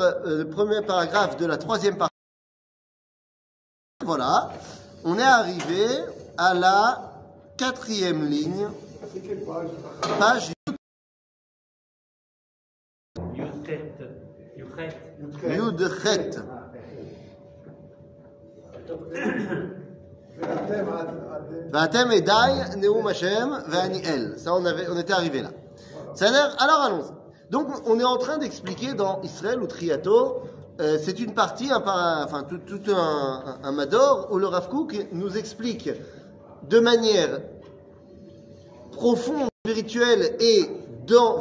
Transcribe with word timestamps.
Euh, 0.00 0.12
euh, 0.26 0.38
le 0.38 0.50
premier 0.50 0.82
paragraphe 0.82 1.36
de 1.36 1.46
la 1.46 1.56
troisième 1.56 1.96
partie. 1.96 2.14
Voilà, 4.04 4.50
on 5.04 5.18
est 5.18 5.22
arrivé 5.22 5.86
à 6.36 6.52
la 6.54 7.12
quatrième 7.56 8.26
ligne. 8.26 8.68
Page 10.18 10.52
Yudchet. 15.44 16.32
Vatem 21.70 22.10
et 22.10 22.20
Dai, 22.20 22.76
Neum 22.78 23.06
Hashem, 23.06 23.62
Vani 23.68 24.02
El. 24.04 24.38
Ça, 24.38 24.54
on, 24.54 24.64
avait, 24.64 24.88
on 24.88 24.98
était 24.98 25.12
arrivé 25.12 25.42
là. 25.42 25.50
Alors 26.58 26.80
allons-y. 26.82 27.23
Donc, 27.50 27.68
on 27.86 27.98
est 28.00 28.04
en 28.04 28.16
train 28.16 28.38
d'expliquer 28.38 28.94
dans 28.94 29.20
Israël 29.22 29.60
ou 29.62 29.66
Triato, 29.66 30.42
euh, 30.80 30.98
c'est 31.00 31.20
une 31.20 31.34
partie, 31.34 31.70
un, 31.70 31.82
enfin, 32.24 32.44
tout, 32.48 32.58
tout 32.58 32.90
un, 32.90 33.58
un, 33.62 33.72
Mador, 33.72 34.28
où 34.30 34.38
le 34.38 34.46
Rav 34.46 34.68
Kook 34.68 34.96
nous 35.12 35.36
explique 35.36 35.90
de 36.68 36.80
manière 36.80 37.40
profonde, 38.92 39.48
spirituelle 39.64 40.36
et 40.40 40.68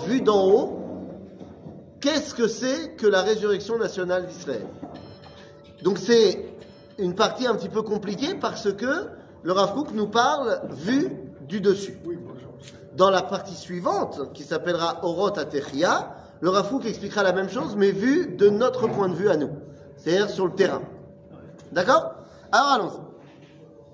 vue 0.06 0.22
d'en 0.22 0.46
haut, 0.50 0.80
qu'est-ce 2.02 2.34
que 2.34 2.48
c'est 2.48 2.96
que 2.98 3.08
la 3.08 3.22
résurrection 3.22 3.78
nationale 3.78 4.28
d'Israël. 4.28 4.66
Donc 5.84 5.98
c'est 5.98 6.46
une 6.98 7.16
partie 7.16 7.48
un 7.48 7.56
petit 7.56 7.70
peu 7.70 7.82
compliquée 7.82 8.36
parce 8.36 8.72
que 8.74 9.08
le 9.44 9.52
Rav 9.52 9.74
Kook 9.74 9.92
nous 9.94 10.08
parle 10.08 10.62
vu 10.70 11.23
du 11.48 11.62
dessus. 11.62 11.98
Dans 12.96 13.10
la 13.10 13.22
partie 13.22 13.56
suivante, 13.56 14.34
qui 14.34 14.44
s'appellera 14.44 15.04
Orot 15.04 15.38
Atechia, 15.38 16.16
le 16.42 16.50
Rafouk 16.50 16.86
expliquera 16.86 17.24
la 17.24 17.34
même 17.34 17.50
chose, 17.50 17.76
mais 17.76 17.92
vu 17.92 18.36
de 18.36 18.50
notre 18.50 18.88
point 18.88 19.10
de 19.10 19.16
vue 19.16 19.30
à 19.30 19.38
nous, 19.38 19.52
c'est-à-dire 19.98 20.30
sur 20.30 20.48
le 20.48 20.54
terrain. 20.54 20.82
D'accord? 21.72 22.16
Alors 22.52 22.72
allons-y. 22.72 23.04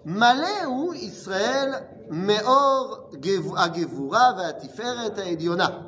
Maleu 0.06 0.96
Israël 0.96 1.84
Meor 2.10 3.10
Agevura 3.56 4.34
Vatiferet 4.34 5.28
Aediona. 5.28 5.82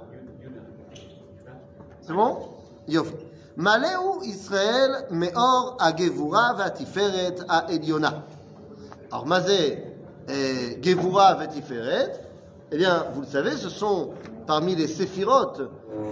C'est 2.02 2.14
bon? 2.14 2.38
Yofi. 2.88 3.16
Maleu 3.56 4.24
Israël 4.24 5.08
Meor 5.10 5.78
Agevura 5.80 6.54
Vatiferet 6.54 7.36
Aediona. 7.70 8.26
Alors, 9.12 9.26
Mazé, 9.26 9.91
et 10.30 10.82
Gevura 10.82 11.36
Vetiferet, 11.36 12.12
eh 12.72 12.78
bien, 12.78 13.06
vous 13.14 13.22
le 13.22 13.28
savez, 13.28 13.52
ce 13.52 13.70
sont 13.70 14.12
parmi 14.48 14.76
les 14.76 14.88
séphirotes, 14.88 15.62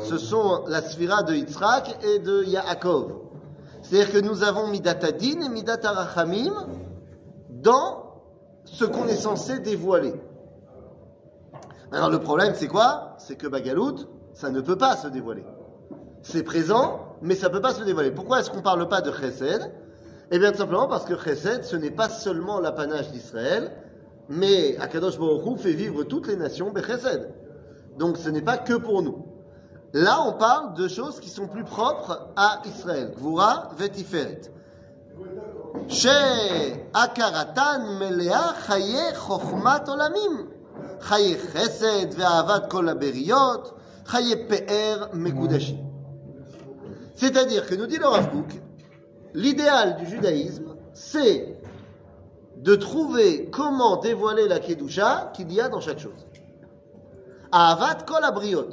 ce 0.03 0.17
sont 0.17 0.63
la 0.67 0.81
sphira 0.81 1.23
de 1.23 1.33
Yitzhak 1.33 2.03
et 2.03 2.19
de 2.19 2.43
Yaakov. 2.43 3.13
C'est-à-dire 3.81 4.11
que 4.11 4.19
nous 4.19 4.43
avons 4.43 4.67
Midatadin 4.67 5.41
et 5.41 5.49
Midat 5.49 5.79
Arachamim 5.83 6.53
dans 7.49 8.03
ce 8.65 8.85
qu'on 8.85 9.07
est 9.07 9.15
censé 9.15 9.59
dévoiler. 9.59 10.13
Alors 11.91 12.09
le 12.09 12.19
problème, 12.19 12.53
c'est 12.55 12.67
quoi? 12.67 13.15
C'est 13.17 13.35
que 13.35 13.47
Bagalout, 13.47 13.95
ça 14.33 14.49
ne 14.49 14.61
peut 14.61 14.77
pas 14.77 14.95
se 14.95 15.07
dévoiler. 15.07 15.45
C'est 16.21 16.43
présent, 16.43 17.15
mais 17.21 17.35
ça 17.35 17.47
ne 17.47 17.53
peut 17.53 17.61
pas 17.61 17.73
se 17.73 17.83
dévoiler. 17.83 18.11
Pourquoi 18.11 18.41
est-ce 18.41 18.51
qu'on 18.51 18.57
ne 18.57 18.61
parle 18.61 18.87
pas 18.87 19.01
de 19.01 19.11
Chesed? 19.11 19.71
Eh 20.31 20.37
bien, 20.37 20.51
tout 20.51 20.57
simplement 20.57 20.87
parce 20.87 21.05
que 21.05 21.17
Chesed, 21.17 21.63
ce 21.63 21.75
n'est 21.75 21.89
pas 21.89 22.09
seulement 22.09 22.59
l'apanage 22.59 23.09
d'Israël, 23.11 23.71
mais 24.29 24.77
Akadosh 24.77 25.17
Baruchou 25.17 25.57
fait 25.57 25.73
vivre 25.73 26.03
toutes 26.03 26.27
les 26.27 26.35
nations 26.35 26.71
Bechesed. 26.71 27.33
Donc 27.97 28.17
ce 28.17 28.29
n'est 28.29 28.43
pas 28.43 28.57
que 28.57 28.73
pour 28.73 29.01
nous. 29.01 29.25
Là, 29.93 30.23
on 30.27 30.33
parle 30.33 30.75
de 30.75 30.87
choses 30.87 31.19
qui 31.19 31.29
sont 31.29 31.47
plus 31.47 31.63
propres 31.63 32.29
à 32.35 32.61
Israël. 32.65 33.11
Gvura 33.17 33.71
vetiferet. 33.77 34.41
She 35.87 36.07
akaratan 36.93 37.99
chaye 41.01 41.37
chesed 41.53 42.15
kol 42.69 42.97
C'est-à-dire 47.15 47.65
que 47.67 47.75
nous 47.75 47.87
dit 47.87 47.97
le 47.97 48.05
Rav 48.05 48.29
l'idéal 49.33 49.97
du 49.97 50.05
judaïsme, 50.07 50.75
c'est 50.93 51.58
de 52.59 52.75
trouver 52.75 53.49
comment 53.51 53.97
dévoiler 53.97 54.47
la 54.47 54.59
Kedusha 54.59 55.31
qu'il 55.33 55.51
y 55.51 55.61
a 55.61 55.69
dans 55.69 55.79
chaque 55.79 55.99
chose. 55.99 56.27
Ahavat 57.51 58.03
kol 58.05 58.23
abriot, 58.23 58.69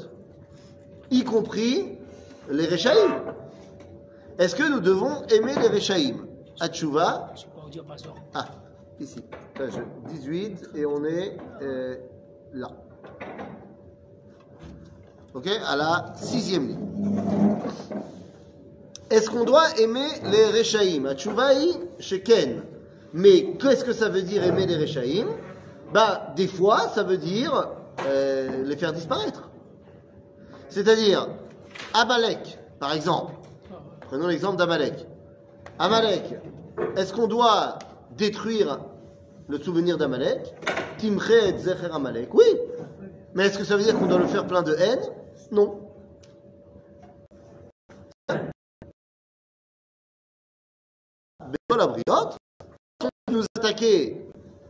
y 1.10 1.22
compris 1.24 1.98
les 2.50 2.66
Rechaïm. 2.66 3.12
Est-ce 4.38 4.54
que 4.54 4.68
nous 4.68 4.80
devons 4.80 5.22
aimer 5.28 5.54
les 5.54 5.68
Rechaïm? 5.68 6.26
Atchouva, 6.58 7.32
ah, 8.34 8.46
ici, 8.98 9.22
page 9.54 9.74
18, 10.08 10.70
et 10.74 10.84
on 10.84 11.04
est 11.04 11.36
euh, 11.62 11.96
là. 12.52 12.70
Ok, 15.34 15.48
à 15.48 15.76
la 15.76 16.12
sixième 16.16 16.68
ligne. 16.68 17.58
Est-ce 19.10 19.30
qu'on 19.30 19.44
doit 19.44 19.78
aimer 19.78 20.08
les 20.24 20.58
Rechaïm? 20.58 21.06
Atchouvaï 21.06 21.78
chez 22.00 22.22
Ken. 22.22 22.62
Mais 23.12 23.54
qu'est-ce 23.58 23.84
que 23.84 23.92
ça 23.92 24.08
veut 24.08 24.22
dire 24.22 24.44
aimer 24.44 24.66
les 24.66 24.76
Rechaïm? 24.76 25.28
Bah, 25.92 26.32
des 26.36 26.48
fois, 26.48 26.88
ça 26.88 27.02
veut 27.02 27.16
dire 27.16 27.70
euh, 28.06 28.64
les 28.64 28.76
faire 28.76 28.92
disparaître. 28.92 29.48
C'est-à-dire, 30.68 31.28
Amalek, 31.94 32.58
par 32.78 32.92
exemple. 32.92 33.32
Prenons 34.00 34.26
l'exemple 34.26 34.56
d'Amalek. 34.56 35.06
Amalek, 35.78 36.34
est-ce 36.96 37.12
qu'on 37.12 37.26
doit 37.26 37.78
détruire 38.16 38.80
le 39.48 39.58
souvenir 39.58 39.98
d'Amalek? 39.98 40.54
Timche 40.98 41.30
et 41.30 41.58
Zecher 41.58 41.90
Amalek 41.92 42.32
Oui. 42.34 42.44
Mais 43.34 43.46
est-ce 43.46 43.58
que 43.58 43.64
ça 43.64 43.76
veut 43.76 43.82
dire 43.82 43.98
qu'on 43.98 44.06
doit 44.06 44.18
le 44.18 44.26
faire 44.26 44.46
plein 44.46 44.62
de 44.62 44.74
haine? 44.74 45.00
Non. 45.50 45.80
On 51.68 52.45
nous 53.36 53.44
attaquer, 53.56 54.16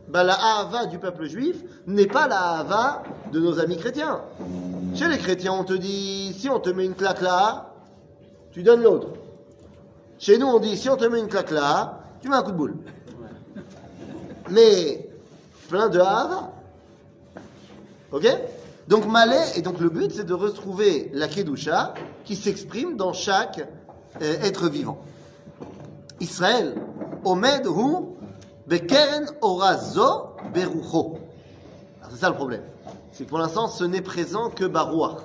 bah, 0.07 0.23
la 0.23 0.35
Ahava 0.35 0.85
du 0.85 0.99
peuple 0.99 1.25
juif 1.25 1.63
n'est 1.85 2.07
pas 2.07 2.27
la 2.27 2.39
Ahava 2.39 3.03
de 3.31 3.39
nos 3.39 3.59
amis 3.59 3.77
chrétiens. 3.77 4.21
Chez 4.95 5.07
les 5.07 5.17
chrétiens, 5.17 5.53
on 5.53 5.63
te 5.63 5.73
dit 5.73 6.33
si 6.37 6.49
on 6.49 6.59
te 6.59 6.69
met 6.69 6.85
une 6.85 6.95
claque 6.95 7.21
là, 7.21 7.73
tu 8.51 8.63
donnes 8.63 8.83
l'autre. 8.83 9.09
Chez 10.19 10.37
nous, 10.37 10.47
on 10.47 10.59
dit 10.59 10.77
si 10.77 10.89
on 10.89 10.97
te 10.97 11.05
met 11.05 11.19
une 11.19 11.27
claque 11.27 11.51
là, 11.51 11.99
tu 12.21 12.29
mets 12.29 12.35
un 12.35 12.43
coup 12.43 12.51
de 12.51 12.57
boule. 12.57 12.75
Mais 14.49 15.09
plein 15.69 15.89
de 15.89 15.99
Ahava. 15.99 16.51
Ok? 18.11 18.25
Donc 18.87 19.05
Malais, 19.05 19.57
et 19.57 19.61
donc 19.61 19.79
le 19.79 19.89
but, 19.89 20.11
c'est 20.13 20.23
de 20.23 20.33
retrouver 20.33 21.11
la 21.13 21.27
Kedusha 21.27 21.93
qui 22.23 22.35
s'exprime 22.35 22.95
dans 22.95 23.11
chaque 23.11 23.67
euh, 24.21 24.35
être 24.41 24.69
vivant. 24.69 24.99
Israël, 26.21 26.73
Omed 27.25 27.65
Hu, 27.65 28.16
Bekeren 28.67 29.27
Orazo 29.41 30.35
Berucho. 30.53 31.19
Alors, 31.99 32.11
C'est 32.11 32.17
ça 32.17 32.29
le 32.29 32.35
problème. 32.35 32.63
C'est 33.11 33.23
que 33.23 33.29
pour 33.29 33.39
l'instant, 33.39 33.67
ce 33.67 33.83
n'est 33.83 34.01
présent 34.01 34.49
que 34.49 34.65
Barouach. 34.65 35.21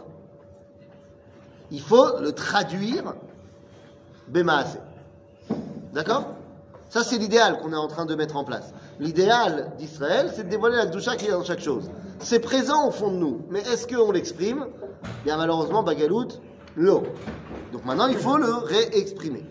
Il 1.71 1.81
faut 1.81 2.21
le 2.21 2.33
traduire 2.33 3.15
Bemaase. 4.29 4.79
D'accord? 5.93 6.27
Ça, 6.89 7.03
c'est 7.03 7.19
l'idéal 7.19 7.59
qu'on 7.59 7.73
est 7.73 7.77
en 7.77 7.89
train 7.89 8.05
de 8.05 8.15
mettre 8.15 8.37
en 8.37 8.45
place. 8.45 8.73
L'idéal 9.01 9.73
d'Israël, 9.79 10.31
c'est 10.35 10.45
de 10.45 10.49
dévoiler 10.49 10.77
la 10.77 10.87
doucha 10.87 11.17
qu'il 11.17 11.29
y 11.29 11.31
a 11.31 11.35
dans 11.35 11.45
chaque 11.45 11.61
chose. 11.61 11.91
C'est 12.21 12.41
présent 12.41 12.87
au 12.87 12.91
fond 12.91 13.11
de 13.11 13.17
nous. 13.17 13.41
Mais 13.51 13.61
est-ce 13.61 13.87
qu'on 13.87 14.13
l'exprime? 14.13 14.67
Bien 15.25 15.37
malheureusement, 15.37 15.83
Bagalout, 15.83 16.29
l'eau. 16.77 17.03
Donc 17.73 17.85
maintenant, 17.85 18.07
il 18.07 18.19
faut 18.19 18.37
le 18.37 18.53
réexprimer. 18.53 19.45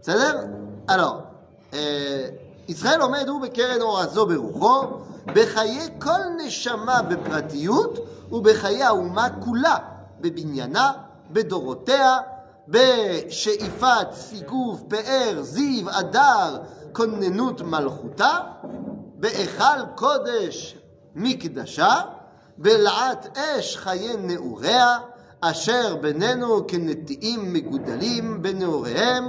C'est-à-dire, 0.00 0.48
alors, 0.88 1.26
euh, 1.74 2.30
ישראל 2.68 3.00
עומד 3.00 3.28
הוא 3.28 3.40
בקרן 3.40 3.80
אור 3.80 4.00
הזו 4.00 4.26
ברוחו, 4.26 4.82
בחיי 5.26 5.88
כל 5.98 6.20
נשמה 6.36 7.02
בפרטיות 7.02 7.98
ובחיי 8.32 8.82
האומה 8.82 9.28
כולה, 9.44 9.76
בבניינה, 10.20 10.92
בדורותיה, 11.30 12.18
בשאיפת 12.68 14.06
סיגוף, 14.12 14.80
פאר, 14.88 15.42
זיו, 15.42 15.90
אדר, 15.90 16.58
כוננות 16.92 17.60
מלכותה, 17.60 18.38
בהיכל 19.14 19.84
קודש 19.94 20.76
מקדשה, 21.14 22.00
בלעת 22.58 23.38
אש 23.38 23.76
חיי 23.76 24.16
נעוריה, 24.16 24.98
אשר 25.40 25.96
בינינו 25.96 26.66
כנטיעים 26.66 27.52
מגודלים 27.52 28.42
בנעוריהם, 28.42 29.24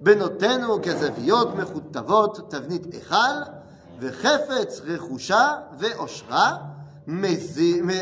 בנותינו 0.00 0.82
כזוויות 0.82 1.54
מכותבות 1.54 2.50
תבנית 2.50 2.94
היכל 2.94 3.42
וחפץ 4.00 4.80
רכושה 4.86 5.54
ואושרה 5.78 6.56
מזין 7.06 7.90
אה, 7.90 7.96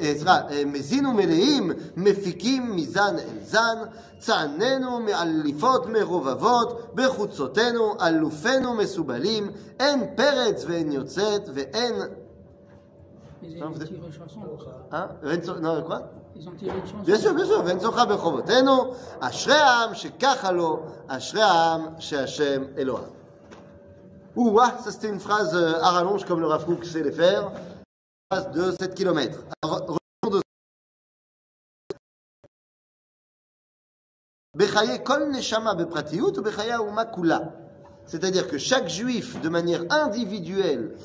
אה, 0.00 0.12
אה, 0.50 0.62
ומלאים, 1.10 1.70
מפיקים 1.96 2.76
מזן 2.76 3.16
אל 3.18 3.44
זן, 3.44 3.78
צעננו 4.18 5.00
מאליפות 5.00 5.86
מרובבות, 5.86 6.94
בחוצותינו 6.94 7.94
אלופינו 8.06 8.74
מסובלים, 8.74 9.50
אין 9.80 10.00
פרץ 10.16 10.64
ואין 10.68 10.92
יוצאת 10.92 11.42
ואין... 11.54 11.94
Bien 16.34 17.18
sûr, 17.18 17.34
bien 17.34 17.44
sûr. 17.44 17.62
Ouah, 24.34 24.78
ça 24.82 24.90
c'était 24.90 25.08
une 25.08 25.20
phrase 25.20 25.54
euh, 25.54 25.74
à 25.82 25.90
rallonge 25.90 26.24
comme 26.24 26.40
le 26.40 26.46
Rafouk 26.46 26.84
sait 26.84 27.02
les 27.02 27.12
faire. 27.12 27.50
Une 27.50 28.36
phrase 28.36 28.50
de 28.52 28.72
7 28.80 28.94
km. 28.94 29.38
Alors, 29.62 29.98
C'est-à-dire 38.06 38.48
que 38.48 38.58
chaque 38.58 38.88
juif, 38.88 39.40
de 39.40 39.48
manière 39.48 39.84
individuelle, 39.90 40.96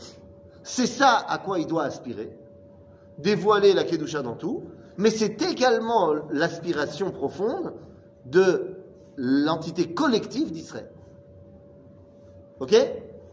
c'est 0.64 0.88
ça 0.88 1.26
à 1.28 1.38
quoi 1.38 1.60
il 1.60 1.68
doit 1.68 1.84
aspirer, 1.84 2.38
dévoiler 3.18 3.74
la 3.74 3.84
Kedusha 3.84 4.22
dans 4.22 4.36
tout, 4.36 4.64
mais 4.98 5.12
c'est 5.12 5.42
également 5.42 6.14
l'aspiration 6.32 7.12
profonde 7.12 7.74
de 8.26 8.78
l'entité 9.16 9.94
collective 9.94 10.52
d'Israël. 10.52 10.90
Ok? 12.60 12.76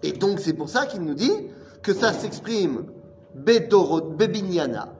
Et 0.02 0.12
donc 0.12 0.40
c'est 0.40 0.52
pour 0.52 0.68
ça 0.68 0.86
qu'il 0.86 1.00
nous 1.02 1.14
dit 1.14 1.32
que 1.82 1.94
ça 1.94 2.12
s'exprime 2.12 2.86
Bebinyana, 3.34 4.92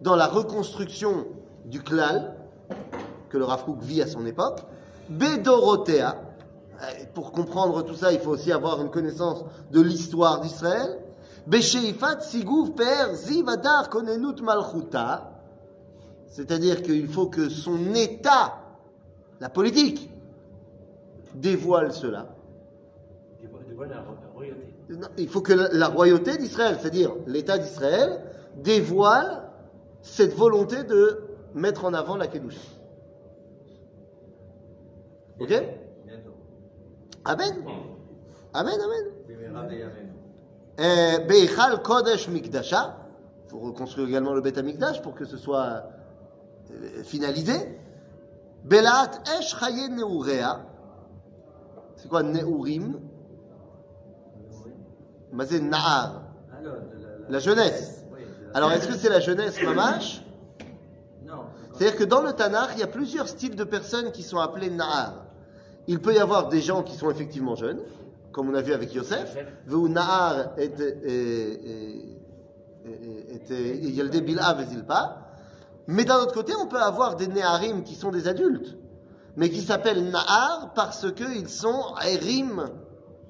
dans 0.00 0.16
la 0.16 0.26
reconstruction 0.26 1.26
du 1.64 1.82
klal, 1.82 2.36
que 3.28 3.38
le 3.38 3.44
Rav 3.44 3.64
Kook 3.64 3.82
vit 3.82 4.02
à 4.02 4.06
son 4.06 4.24
époque, 4.26 4.60
Bedorotea, 5.08 6.16
pour 7.14 7.32
comprendre 7.32 7.82
tout 7.82 7.94
ça, 7.94 8.12
il 8.12 8.18
faut 8.18 8.30
aussi 8.30 8.52
avoir 8.52 8.80
une 8.80 8.90
connaissance 8.90 9.44
de 9.70 9.80
l'histoire 9.80 10.40
d'Israël, 10.40 10.98
Per 11.48 13.14
Zivadar 13.14 13.88
Konenut 13.88 14.42
Malchuta, 14.42 15.35
c'est-à-dire 16.28 16.82
qu'il 16.82 17.08
faut 17.08 17.26
que 17.26 17.48
son 17.48 17.94
état, 17.94 18.60
la 19.40 19.48
politique, 19.48 20.10
dévoile 21.34 21.92
cela. 21.92 22.34
La, 23.78 24.02
royauté. 24.34 24.74
Il 25.18 25.28
faut 25.28 25.42
que 25.42 25.52
la, 25.52 25.68
la 25.70 25.88
royauté 25.88 26.38
d'Israël, 26.38 26.78
c'est-à-dire 26.80 27.14
l'État 27.26 27.58
d'Israël, 27.58 28.22
dévoile 28.56 29.50
cette 30.00 30.34
volonté 30.34 30.84
de 30.84 31.20
mettre 31.54 31.84
en 31.84 31.92
avant 31.94 32.16
la 32.16 32.26
Kedusha. 32.26 32.60
Ok? 35.40 35.52
Amen. 37.24 37.64
Amen, 38.54 38.78
amen. 38.80 39.04
Euh, 40.78 41.18
Beichal 41.26 41.82
Kodesh 41.82 42.28
Mikdasha. 42.28 42.96
Il 43.44 43.50
faut 43.50 43.58
reconstruire 43.58 44.08
également 44.08 44.32
le 44.32 44.40
Beth 44.40 44.58
Amikdash 44.58 45.02
pour 45.02 45.14
que 45.14 45.24
ce 45.24 45.36
soit 45.36 45.84
finalisé. 47.04 47.54
Belat 48.64 49.10
Esh 49.38 49.56
Chaye 49.58 49.88
Neurea. 49.90 50.66
C'est 51.96 52.08
quoi 52.08 52.22
Neurim? 52.22 53.00
Mazé 55.32 55.60
Nahar. 55.60 56.22
Alors, 56.58 56.74
de 57.28 57.32
la, 57.32 57.38
jeunesse. 57.38 58.04
Alors 58.54 58.72
est-ce 58.72 58.88
que 58.88 58.94
c'est 58.94 59.08
la 59.08 59.20
jeunesse 59.20 59.62
mamash 59.62 60.22
Non. 61.24 61.44
C'est-à-dire 61.72 61.98
que 61.98 62.04
dans 62.04 62.22
le 62.22 62.32
Tanakh, 62.32 62.70
il 62.74 62.80
y 62.80 62.82
a 62.82 62.86
plusieurs 62.86 63.28
styles 63.28 63.56
de 63.56 63.64
personnes 63.64 64.12
qui 64.12 64.22
sont 64.22 64.38
appelées 64.38 64.70
Nahar. 64.70 65.26
Il 65.86 66.00
peut 66.00 66.14
y 66.14 66.18
avoir 66.18 66.48
des 66.48 66.60
gens 66.60 66.82
qui 66.82 66.96
sont 66.96 67.10
effectivement 67.10 67.54
jeunes, 67.54 67.80
comme 68.32 68.48
on 68.48 68.54
a 68.54 68.62
vu 68.62 68.72
avec 68.72 68.92
Yosef, 68.94 69.36
où 69.70 69.88
Nahar 69.88 70.58
était, 70.58 70.96
était, 73.30 73.78
était 73.86 74.64
Zilpa. 74.68 75.25
Mais 75.86 76.04
d'un 76.04 76.16
autre 76.16 76.34
côté, 76.34 76.52
on 76.60 76.66
peut 76.66 76.80
avoir 76.80 77.16
des 77.16 77.28
Neharim 77.28 77.82
qui 77.84 77.94
sont 77.94 78.10
des 78.10 78.28
adultes, 78.28 78.76
mais 79.36 79.50
qui 79.50 79.60
s'appellent 79.60 80.10
Nahar 80.10 80.72
parce 80.74 81.12
qu'ils 81.12 81.48
sont 81.48 81.94
Erim 82.04 82.70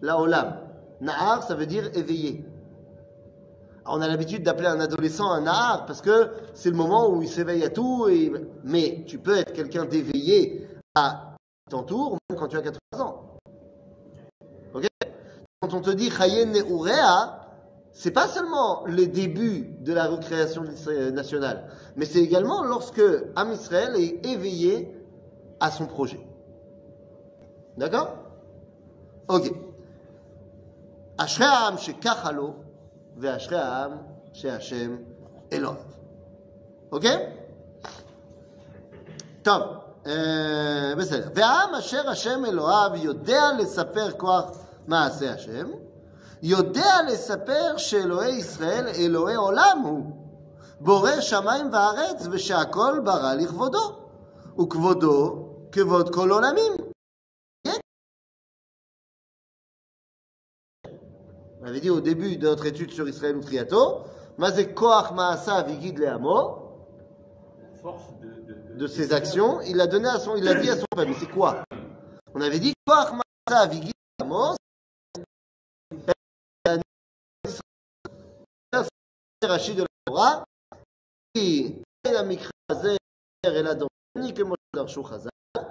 Laolam. 0.01 0.57
Nahar, 1.01 1.43
ça 1.43 1.55
veut 1.55 1.67
dire 1.67 1.91
éveillé. 1.95 2.45
On 3.89 4.01
a 4.01 4.09
l'habitude 4.09 4.43
d'appeler 4.43 4.69
un 4.69 4.81
adolescent 4.81 5.31
un 5.31 5.43
nahar 5.43 5.87
parce 5.87 6.01
que 6.01 6.31
c'est 6.55 6.71
le 6.71 6.77
moment 6.77 7.09
où 7.09 7.23
il 7.23 7.29
s'éveille 7.29 7.65
à 7.65 7.71
tout. 7.71 8.09
Et... 8.09 8.33
Mais 8.65 9.05
tu 9.07 9.19
peux 9.19 9.37
être 9.37 9.53
quelqu'un 9.53 9.85
d'éveillé 9.85 10.69
à 10.95 11.37
ton 11.71 11.83
tour, 11.83 12.19
même 12.29 12.39
quand 12.39 12.49
tu 12.49 12.57
as 12.57 12.63
80 12.63 13.05
ans. 13.05 13.23
Quand 15.61 15.75
on 15.75 15.81
te 15.81 15.91
dit 15.91 16.11
Chayen 16.11 16.47
Neurea, 16.47 17.46
c'est 17.96 18.12
pas 18.12 18.28
seulement 18.28 18.86
les 18.88 19.08
débuts 19.08 19.76
de 19.80 19.94
la 19.94 20.08
recréation 20.08 20.64
nationale, 21.14 21.68
mais 21.96 22.06
c'est 22.06 22.20
également 22.20 22.64
lorsque 22.64 23.02
Am 23.36 23.52
Israël 23.52 23.96
est 23.96 24.26
éveillé 24.26 24.96
à 25.60 25.72
son 25.72 25.86
projet. 25.86 26.26
D'accord 27.78 28.16
Ok. 29.28 29.54
אשרי 31.18 31.46
העם 31.46 31.78
שככה 31.78 32.32
לו, 32.32 32.54
ואשרי 33.18 33.58
העם 33.58 33.92
שהשם 34.34 34.98
אלוהיו. 35.54 35.78
אוקיי? 36.92 37.18
טוב, 39.44 39.62
אה, 40.06 40.94
בסדר. 40.98 41.30
והעם 41.36 41.76
אשר 41.76 42.10
השם 42.10 42.46
אלוהיו 42.46 42.96
יודע 42.96 43.44
לספר 43.60 44.12
כוח 44.12 44.46
מעשה 44.88 45.34
השם, 45.34 45.68
יודע 46.44 46.96
לספר 47.08 47.78
שאלוהי 47.78 48.32
ישראל 48.32 48.88
אלוהי 48.88 49.36
עולם 49.36 49.82
הוא, 49.84 50.22
בורא 50.80 51.22
שמיים 51.22 51.74
וארץ, 51.74 52.28
ושהכל 52.32 53.00
ברא 53.04 53.34
לכבודו, 53.34 54.00
וכבודו 54.60 55.48
כבוד 55.72 56.16
כל 56.16 56.32
עולמים. 56.32 56.74
On 61.64 61.68
avait 61.68 61.80
dit 61.80 61.92
au 61.92 62.02
début 62.02 62.38
de 62.38 62.48
notre 62.48 62.66
étude 62.66 62.92
sur 62.92 63.08
Israël 63.08 63.36
ou 63.38 63.42
Triato, 63.42 64.02
Mazé 64.40 64.74
Koach 64.74 65.12
Maasa 65.12 65.62
Vigid 65.62 66.00
Leamo, 66.00 66.58
Force 67.84 68.10
de, 68.20 68.30
de, 68.48 68.74
de, 68.74 68.80
de 68.80 68.88
ses 68.88 69.14
actions, 69.14 69.62
il 69.62 69.78
l'a 69.78 69.86
donné 69.86 70.08
à 70.08 70.18
son, 70.18 70.36
il 70.36 70.44
l'a 70.44 70.56
dit 70.56 70.72
à 70.72 70.76
son 70.76 70.86
peuple. 70.96 71.10
Mais 71.10 71.16
c'est 71.20 71.30
quoi 71.30 71.64
On 72.34 72.42
avait 72.42 72.58
dit 72.58 72.74
Koach 72.88 73.12
Maasa 73.12 73.68
Vigid 73.68 73.94
Leamo, 74.20 74.56
c'est 79.46 79.48
Rachid 79.48 79.76
de 79.76 79.82
la 79.82 79.88
Torah, 80.06 80.44
qui 81.34 81.82
est 82.04 82.16
un 82.16 82.24
mikra 82.24 82.52
הזה 82.72 82.96
אלא 83.46 83.74
דומני 83.74 84.36
כמו 84.36 84.56
שדרשו 84.76 85.04
חז"ל. 85.04 85.62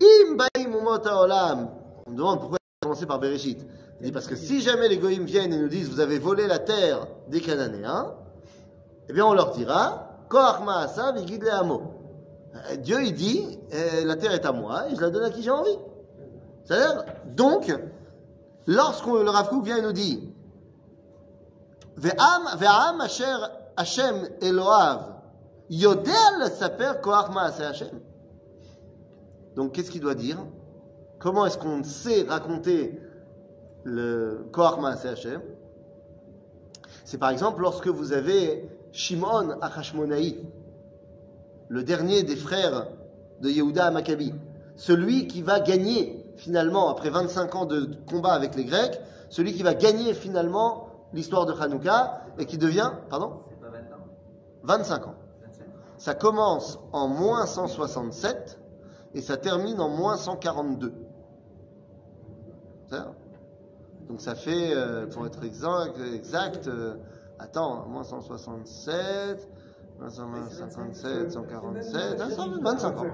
אם 0.00 0.36
באים 0.36 0.74
אומות 0.74 1.06
העולם, 1.06 1.66
on 2.06 2.10
me 2.10 2.16
demande 2.16 2.40
pourquoi 2.40 2.58
il 2.60 2.78
a 2.78 2.86
commencé 2.86 3.06
par 3.06 3.18
Bereshit. 3.18 3.66
Il 4.00 4.06
dit 4.06 4.12
parce 4.12 4.26
que 4.26 4.36
si 4.36 4.60
jamais 4.60 4.88
les 4.88 4.98
goïms 4.98 5.24
viennent 5.24 5.52
et 5.52 5.58
nous 5.58 5.68
disent 5.68 5.90
vous 5.90 6.00
avez 6.00 6.18
volé 6.18 6.46
la 6.46 6.58
terre 6.58 7.06
des 7.28 7.40
Cananéens, 7.40 8.14
eh 9.08 9.12
bien 9.12 9.26
on 9.26 9.34
leur 9.34 9.50
dira 9.52 9.82
Koach 10.28 10.60
Maasa 10.64 11.12
Vigid 11.12 11.42
Leamo. 11.42 11.78
Euh, 12.54 12.76
Dieu 12.76 13.02
il 13.02 13.14
dit 13.14 13.58
euh, 13.74 14.04
la 14.04 14.16
terre 14.16 14.32
est 14.32 14.46
à 14.46 14.52
moi 14.52 14.88
et 14.88 14.96
je 14.96 15.00
la 15.00 15.10
donne 15.10 15.24
à 15.24 15.30
qui 15.30 15.42
j'ai 15.42 15.50
envie. 15.50 15.78
C'est-à-dire, 16.64 17.04
donc, 17.26 17.72
lorsqu'on 18.66 19.14
le 19.14 19.30
Rav 19.30 19.48
Kook 19.48 19.64
vient 19.64 19.78
et 19.78 19.82
nous 19.82 19.92
dit 19.92 20.32
donc 29.55 29.71
qu'est-ce 29.71 29.91
qu'il 29.91 30.01
doit 30.01 30.15
dire? 30.15 30.37
Comment 31.19 31.45
est-ce 31.45 31.57
qu'on 31.57 31.83
sait 31.83 32.23
raconter 32.27 32.99
le 33.83 34.47
Koach 34.51 34.79
Maaseh 34.79 35.09
Hashem? 35.09 35.41
C'est 37.05 37.17
par 37.17 37.29
exemple 37.29 37.61
lorsque 37.61 37.87
vous 37.87 38.11
avez 38.11 38.69
Shimon 38.91 39.59
Achashmonaï, 39.61 40.43
le 41.69 41.83
dernier 41.83 42.23
des 42.23 42.35
frères 42.35 42.87
de 43.41 43.49
Yehuda 43.49 43.91
Maccabi, 43.91 44.33
celui 44.75 45.27
qui 45.27 45.41
va 45.41 45.59
gagner 45.61 46.25
finalement, 46.35 46.89
après 46.89 47.09
25 47.09 47.55
ans 47.55 47.65
de 47.65 47.89
combat 48.09 48.33
avec 48.33 48.55
les 48.55 48.65
Grecs, 48.65 48.99
celui 49.29 49.53
qui 49.53 49.63
va 49.63 49.73
gagner 49.73 50.13
finalement 50.13 50.84
l'histoire 51.15 51.45
de 51.45 51.53
Hanouka 51.53 52.21
et 52.37 52.45
qui 52.45 52.57
devient, 52.57 52.91
pardon 53.09 53.39
pas 53.61 53.69
20 53.69 53.77
ans. 53.77 54.05
25 54.63 55.07
ans. 55.07 55.15
25 55.43 55.67
ans. 55.67 55.71
Ça 55.97 56.13
commence 56.13 56.79
en 56.91 57.07
moins 57.07 57.45
167 57.45 58.59
et 59.13 59.21
ça 59.21 59.37
termine 59.37 59.79
en 59.79 59.89
moins 59.89 60.17
142. 60.17 60.93
C'est 62.83 62.95
ça 62.97 63.13
Donc 64.09 64.21
ça 64.21 64.35
fait, 64.35 64.75
euh, 64.75 65.07
pour 65.07 65.25
être 65.25 65.43
exact, 65.43 65.97
exact 66.13 66.67
euh, 66.67 66.95
Attends, 67.39 67.85
moins 67.87 68.03
167, 68.03 69.49
moins 69.99 70.09
157, 70.09 71.31
147, 71.31 72.17
ah, 72.19 72.29
ça, 72.29 72.45
25 72.61 72.97
ans. 72.97 73.05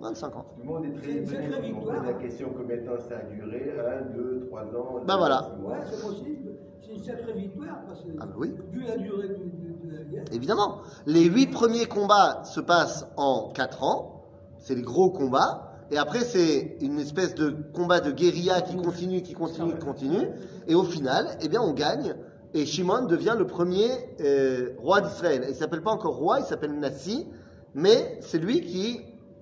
25 0.00 0.36
ans. 0.36 0.44
Tout 0.56 0.60
le 0.62 0.64
monde 0.68 0.84
est 0.84 1.00
très 1.00 1.10
étonné 1.12 1.26
très 1.26 1.48
quand 1.48 1.56
on 1.58 1.62
victoire. 1.62 1.96
pose 1.98 2.06
la 2.06 2.12
question 2.14 2.48
combien 2.56 2.76
de 2.76 2.82
temps 2.86 3.02
ça 3.08 3.16
a 3.18 3.22
duré? 3.34 3.72
1, 4.12 4.16
2, 4.16 4.46
3 4.48 4.60
ans? 4.62 5.00
Ben 5.06 5.16
voilà. 5.16 5.50
Ouais, 5.62 5.76
c'est 5.90 6.00
possible. 6.02 6.50
C'est 6.80 6.92
une 6.94 7.02
sacrée 7.02 7.32
victoire 7.32 7.80
parce 7.86 8.00
que 8.00 8.08
Ah 8.20 8.26
bah 8.26 8.32
oui. 8.38 8.54
vu 8.72 8.82
la 8.86 8.96
durée 8.96 9.28
de, 9.28 9.34
de- 9.34 9.90
de 9.90 9.96
la 9.96 10.02
guerre. 10.04 10.24
Évidemment. 10.32 10.78
Les 11.06 11.24
huit 11.24 11.48
premiers 11.48 11.86
combats 11.86 12.42
se 12.44 12.60
passent 12.60 13.06
en 13.16 13.50
quatre 13.52 13.82
ans. 13.82 14.24
C'est 14.58 14.74
les 14.74 14.82
gros 14.82 15.10
combats. 15.10 15.64
Et 15.90 15.96
après, 15.98 16.20
c'est 16.20 16.76
une 16.80 16.98
espèce 16.98 17.34
de 17.34 17.54
combat 17.74 18.00
de 18.00 18.10
guérilla 18.10 18.60
qui 18.60 18.76
continue, 18.76 19.22
qui 19.22 19.32
continue, 19.32 19.72
qui 19.74 19.78
continue. 19.84 20.28
Et 20.66 20.74
au 20.74 20.82
final, 20.84 21.26
eh 21.42 21.48
bien, 21.48 21.60
on 21.62 21.72
gagne. 21.72 22.14
Et 22.54 22.66
Shimon 22.66 23.06
devient 23.06 23.34
le 23.38 23.46
premier 23.46 23.88
euh, 24.20 24.70
roi 24.78 25.00
d'Israël. 25.00 25.44
Il 25.48 25.54
s'appelle 25.54 25.82
pas 25.82 25.90
encore 25.90 26.16
roi, 26.16 26.40
il 26.40 26.44
s'appelle 26.46 26.72
Nassi. 26.78 27.26
Mais 27.74 28.18
c'est 28.20 28.38
lui 28.38 28.60
qui 28.62 29.00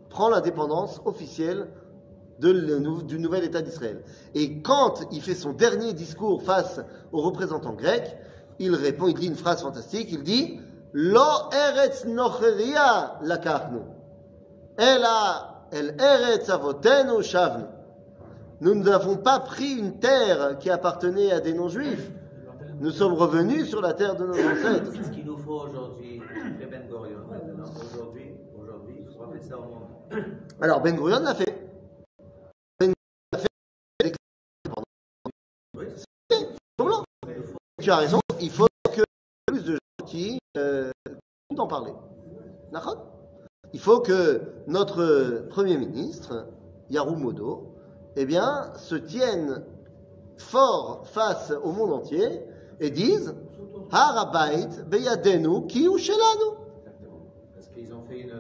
prend 0.09 0.29
l'indépendance 0.31 1.01
officielle 1.05 1.69
de 2.39 2.51
le 2.51 2.79
nou- 2.79 3.03
du 3.03 3.19
nouvel 3.19 3.45
État 3.45 3.63
d'Israël. 3.63 4.03
Et 4.35 4.61
quand 4.61 5.01
il 5.11 5.23
fait 5.23 5.35
son 5.35 5.53
dernier 5.53 5.93
discours 5.95 6.43
face 6.43 6.81
aux 7.13 7.23
représentants 7.23 7.73
grecs, 7.75 8.17
il 8.59 8.75
répond, 8.75 9.09
il 9.09 9.15
dit 9.15 9.27
une 9.27 9.37
phrase 9.37 9.63
fantastique, 9.63 10.09
il 10.11 10.23
dit 10.23 10.61
Lo 10.93 11.21
eretz 11.53 12.05
nocheria 12.07 13.19
lakachnu, 13.23 13.81
ela 14.79 15.65
el 15.73 15.95
eretz 16.01 16.49
avotenu 16.49 17.23
shavnu. 17.23 17.65
Nous 18.61 18.75
n'avons 18.75 19.17
pas 19.17 19.41
pris 19.41 19.73
une 19.75 19.99
terre 19.99 20.57
qui 20.59 20.71
appartenait 20.71 21.33
à 21.33 21.41
des 21.41 21.53
non-juifs. 21.53 22.11
Nous 22.81 22.91
sommes 22.91 23.13
revenus 23.15 23.69
sur 23.69 23.83
la 23.83 23.93
terre 23.93 24.17
de 24.17 24.25
nos 24.27 24.33
ancêtres. 24.33 24.93
Ce 25.05 25.11
qu'il 25.11 25.27
nous 25.27 25.37
faut 25.39 25.61
aujourd'hui, 25.61 26.21
Ben. 26.71 26.83
Aujourd'hui, 26.91 28.35
aujourd'hui, 28.59 29.05
on 29.19 29.86
Alors 30.61 30.81
Ben 30.81 30.97
Gurion 30.97 31.21
l'a 31.21 31.35
fait. 31.35 31.69
Ben 32.81 32.93
Gurion 32.93 32.95
l'a 33.33 33.39
fait. 33.39 33.49
Blanc. 36.79 37.05
Tu 37.81 37.91
as 37.91 37.97
raison, 37.97 38.21
il 38.41 38.51
faut 38.51 38.67
que 38.95 39.03
plus 39.47 39.65
de 39.65 39.73
gens 39.73 40.07
qui 40.07 40.39
euh, 40.57 40.91
en 41.57 41.67
parler. 41.67 41.93
Il 43.73 43.81
faut 43.81 44.01
que 44.01 44.43
notre 44.67 45.47
Premier 45.51 45.79
ministre, 45.79 46.47
Yarumodo, 46.91 47.75
eh 48.17 48.25
bien, 48.27 48.73
se 48.77 48.95
tienne 48.95 49.65
fort 50.37 51.07
face 51.07 51.53
au 51.63 51.73
monde 51.73 51.93
entier 51.93 52.43
et 52.81 52.91
dise 52.91 53.35
Harabait 53.91 54.85
beyadenu 54.87 55.67
ki 55.67 55.87
u 55.87 55.99
shelanu. 55.99 56.57
exactement. 56.79 57.21
Parce 57.55 57.69
qu'ils 57.69 57.95
ont 57.95 58.03
fait 58.03 58.21
une 58.21 58.31
Et 58.31 58.33
déclaration. 58.33 58.36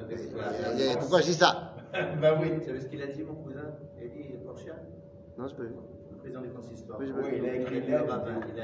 Pourquoi 0.98 1.20
je 1.20 1.26
dis 1.26 1.34
ça 1.34 1.72
bah 2.20 2.38
oui. 2.40 2.50
Vous 2.58 2.64
savez 2.64 2.80
ce 2.80 2.88
qu'il 2.88 3.02
a 3.02 3.06
dit, 3.06 3.22
mon 3.22 3.34
cousin 3.34 3.75
Eddie 4.00 4.34
Porchia, 4.44 4.75
Non, 5.38 5.46
je 5.46 5.54
peux. 5.54 5.64
le 5.64 6.18
président 6.18 6.40
du 6.42 6.50
consistoire 6.50 6.98
Oui, 7.00 7.06
il 7.38 7.44
a 7.46 7.54
écrit 7.56 7.78
il 7.86 7.94
a, 7.94 8.04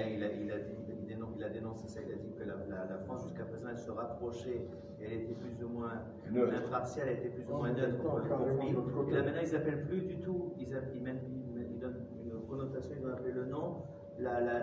il 0.08 0.24
a, 0.24 0.26
il 0.32 0.52
a, 0.52 0.58
dit, 0.58 0.74
il, 1.00 1.06
dénonce, 1.06 1.30
il 1.36 1.44
a 1.44 1.48
dénoncé 1.48 1.88
ça, 1.88 2.00
il 2.06 2.12
a 2.12 2.16
dit 2.16 2.32
que 2.36 2.44
la, 2.44 2.54
la, 2.68 2.84
la 2.90 2.98
France 3.06 3.22
jusqu'à 3.24 3.44
présent 3.44 3.68
elle 3.70 3.78
se 3.78 3.90
rapprochait, 3.90 4.66
elle 5.00 5.12
était 5.12 5.34
plus 5.34 5.64
ou 5.64 5.68
moins 5.68 6.02
Neutre. 6.30 6.54
impartiale, 6.66 7.08
elle 7.10 7.18
était 7.18 7.28
plus 7.28 7.44
ou 7.50 7.56
moins 7.56 7.72
neutre 7.72 7.98
contre 8.02 8.22
le 8.22 8.28
conflit. 8.28 8.74
Et 9.10 9.14
là 9.14 9.22
maintenant 9.22 9.40
ils 9.44 9.52
n'appellent 9.52 9.84
plus 9.86 10.02
du 10.02 10.18
tout, 10.18 10.52
ils, 10.58 10.68
ils, 10.94 11.78
donnent 11.78 12.06
une 12.24 12.46
connotation, 12.48 12.90
ils 12.96 13.06
vont 13.06 13.12
appeler 13.12 13.32
le 13.32 13.44
nom, 13.46 13.76
la, 14.18 14.40
la, 14.40 14.58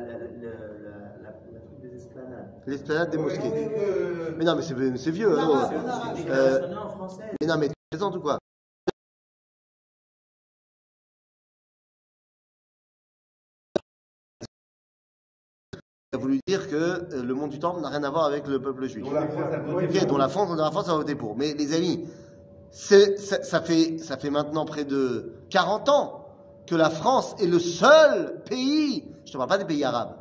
des 1.82 1.96
esplanades. 1.96 2.50
L'esplanade 2.68 3.10
des 3.12 3.18
mosquées. 3.18 3.70
Mais 4.38 4.46
non, 4.46 4.56
mais 4.56 4.62
c'est 4.62 4.98
c'est 4.98 5.12
vieux. 5.12 5.38
Hein, 5.38 5.46
non. 5.46 6.78
en 6.78 6.90
français. 6.90 7.24
Mais 7.42 7.48
non, 7.48 7.58
mais 7.58 7.68
tu 7.68 7.74
plaisantes 7.92 8.16
ou 8.16 8.22
quoi? 8.22 8.38
Il 16.12 16.16
a 16.16 16.20
voulu 16.20 16.40
dire 16.48 16.68
que 16.68 16.76
euh, 16.76 17.24
le 17.24 17.34
monde 17.36 17.52
du 17.52 17.60
temple 17.60 17.82
n'a 17.82 17.90
rien 17.90 18.04
à 18.04 18.10
voir 18.10 18.26
avec 18.26 18.48
le 18.48 18.60
peuple 18.60 18.88
juif. 18.88 19.06
Dont 19.06 19.12
la 19.14 19.28
France 19.28 19.54
a 19.54 19.60
voté 19.60 19.86
Ok, 19.86 20.00
pour. 20.00 20.08
dont 20.08 20.18
la 20.18 20.30
France, 20.30 20.50
dont 20.50 20.56
la 20.64 20.72
France 20.72 20.90
a 20.90 20.96
voté 20.96 21.16
pour. 21.16 21.38
Mais 21.38 21.54
les 21.54 21.74
amis, 21.74 22.08
c'est- 22.72 23.18
ça, 23.18 23.44
ça 23.44 23.62
fait, 23.62 24.00
ça 24.00 24.18
fait 24.18 24.32
maintenant 24.32 24.66
près 24.66 24.86
de 24.86 25.34
40 25.52 25.88
ans 25.90 26.19
que 26.70 26.76
la 26.76 26.92
France 26.92 27.36
est 27.40 27.48
le 27.48 27.58
seul 27.58 28.44
pays, 28.48 29.04
je 29.26 29.34
ne 29.34 29.38
parle 29.38 29.50
pas 29.50 29.58
des 29.58 29.66
pays 29.66 29.84
arabes, 29.84 30.16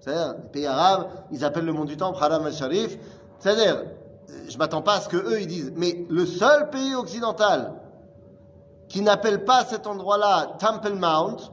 c'est-à-dire 0.00 0.34
les 0.42 0.48
pays 0.48 0.66
arabes, 0.66 1.08
ils 1.30 1.44
appellent 1.44 1.66
le 1.66 1.74
monde 1.74 1.88
du 1.88 1.98
temple 1.98 2.16
Haram 2.22 2.46
al-Sharif, 2.46 2.96
c'est-à-dire, 3.38 3.84
je 4.48 4.56
m'attends 4.56 4.80
pas 4.80 4.94
à 4.94 5.00
ce 5.00 5.10
que 5.10 5.18
eux 5.18 5.42
ils 5.42 5.46
disent, 5.46 5.72
mais 5.76 6.06
le 6.08 6.24
seul 6.24 6.70
pays 6.70 6.94
occidental 6.94 7.74
qui 8.88 9.02
n'appelle 9.02 9.44
pas 9.44 9.66
cet 9.66 9.86
endroit-là 9.86 10.56
Temple 10.58 10.94
Mount, 10.94 11.52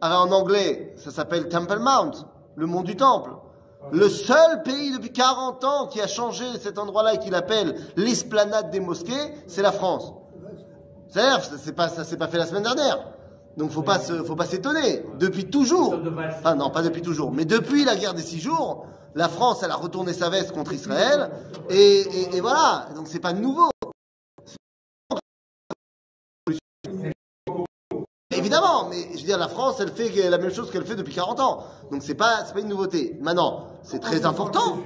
alors 0.00 0.22
en 0.22 0.32
anglais, 0.32 0.92
ça 0.96 1.12
s'appelle 1.12 1.48
Temple 1.48 1.78
Mount, 1.78 2.26
le 2.56 2.66
mont 2.66 2.82
du 2.82 2.96
temple. 2.96 3.30
Le 3.92 4.08
seul 4.08 4.62
pays 4.64 4.92
depuis 4.92 5.12
40 5.12 5.64
ans 5.64 5.86
qui 5.86 6.00
a 6.00 6.08
changé 6.08 6.44
cet 6.60 6.76
endroit-là 6.76 7.14
et 7.14 7.18
qui 7.18 7.30
l'appelle 7.30 7.76
l'esplanade 7.96 8.70
des 8.70 8.80
mosquées, 8.80 9.34
c'est 9.46 9.62
la 9.62 9.72
France. 9.72 10.12
C'est-à-dire, 11.08 11.42
ça 11.44 11.88
ça 11.88 12.04
s'est 12.04 12.16
pas 12.16 12.28
fait 12.28 12.38
la 12.38 12.46
semaine 12.46 12.64
dernière. 12.64 12.98
Donc 13.56 13.70
faut 13.70 13.82
pas 13.82 13.98
se, 13.98 14.22
faut 14.22 14.36
pas 14.36 14.46
s'étonner. 14.46 15.02
Depuis 15.18 15.46
toujours. 15.46 15.94
Enfin 16.38 16.54
non, 16.54 16.70
pas 16.70 16.82
depuis 16.82 17.02
toujours, 17.02 17.32
mais 17.32 17.44
depuis 17.44 17.84
la 17.84 17.96
guerre 17.96 18.14
des 18.14 18.22
six 18.22 18.40
jours, 18.40 18.86
la 19.14 19.28
France, 19.28 19.62
elle 19.62 19.70
a 19.70 19.76
retourné 19.76 20.12
sa 20.12 20.30
veste 20.30 20.52
contre 20.52 20.72
Israël 20.72 21.30
et, 21.68 22.40
voilà. 22.40 22.88
Donc 22.94 23.08
c'est 23.08 23.18
pas 23.18 23.32
nouveau. 23.32 23.70
Évidemment, 28.32 28.88
mais 28.88 29.08
je 29.12 29.18
veux 29.18 29.26
dire, 29.26 29.38
la 29.38 29.48
France, 29.48 29.80
elle 29.80 29.90
fait 29.90 30.30
la 30.30 30.38
même 30.38 30.52
chose 30.52 30.70
qu'elle 30.70 30.86
fait 30.86 30.96
depuis 30.96 31.14
40 31.14 31.40
ans. 31.40 31.64
Donc 31.90 32.02
c'est 32.02 32.14
pas, 32.14 32.44
pas 32.44 32.60
une 32.60 32.68
nouveauté. 32.68 33.18
Maintenant, 33.20 33.66
c'est 33.82 33.98
très 33.98 34.24
important. 34.24 34.78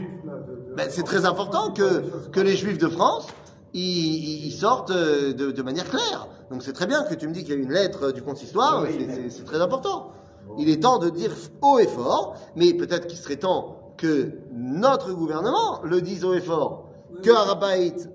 Ben, 0.77 0.89
c'est 0.91 1.05
très 1.05 1.25
important 1.25 1.71
que, 1.71 2.29
que 2.31 2.41
les 2.41 2.57
Juifs 2.57 2.79
de 2.79 2.89
France, 2.89 3.29
ils, 3.75 4.51
sortent 4.53 4.91
euh, 4.91 5.33
de 5.33 5.63
manière 5.63 5.89
claire. 5.89 6.27
Donc 6.51 6.63
c'est 6.63 6.73
très 6.73 6.87
bien 6.87 7.03
que 7.05 7.15
tu 7.15 7.27
me 7.27 7.33
dis 7.33 7.45
qu'il 7.45 7.55
y 7.55 7.57
a 7.57 7.61
une 7.61 7.73
lettre 7.73 8.13
du 8.13 8.23
consistoire, 8.23 8.83
oui, 8.83 9.07
mais... 9.07 9.31
c'est 9.31 9.45
très 9.45 9.61
important. 9.61 10.13
Il 10.59 10.69
est 10.69 10.83
temps 10.83 10.99
de 10.99 11.11
dire 11.11 11.33
haut 11.63 11.79
et 11.79 11.87
fort, 11.87 12.37
mais 12.55 12.75
peut-être 12.75 13.07
qu'il 13.07 13.19
serait 13.19 13.37
temps 13.37 13.95
que 13.97 14.33
notre 14.53 15.13
gouvernement 15.13 15.81
le 15.83 16.01
dise 16.01 16.25
haut 16.25 16.35
et 16.35 16.41
fort. 16.41 16.91
Que 17.23 17.31
Arabaït, 17.31 18.11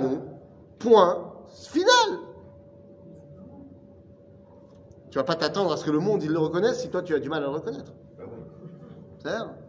nous, 0.00 0.18
point 0.78 1.32
final. 1.48 2.18
Tu 5.10 5.18
vas 5.18 5.24
pas 5.24 5.34
t'attendre 5.34 5.72
à 5.72 5.76
ce 5.76 5.84
que 5.84 5.90
le 5.90 5.98
monde 5.98 6.22
il 6.22 6.32
le 6.32 6.38
reconnaisse 6.38 6.80
si 6.80 6.88
toi 6.88 7.02
tu 7.02 7.14
as 7.14 7.18
du 7.18 7.28
mal 7.28 7.42
à 7.42 7.46
le 7.46 7.52
reconnaître. 7.52 7.92
Bah 8.18 8.24
c'est 9.22 9.61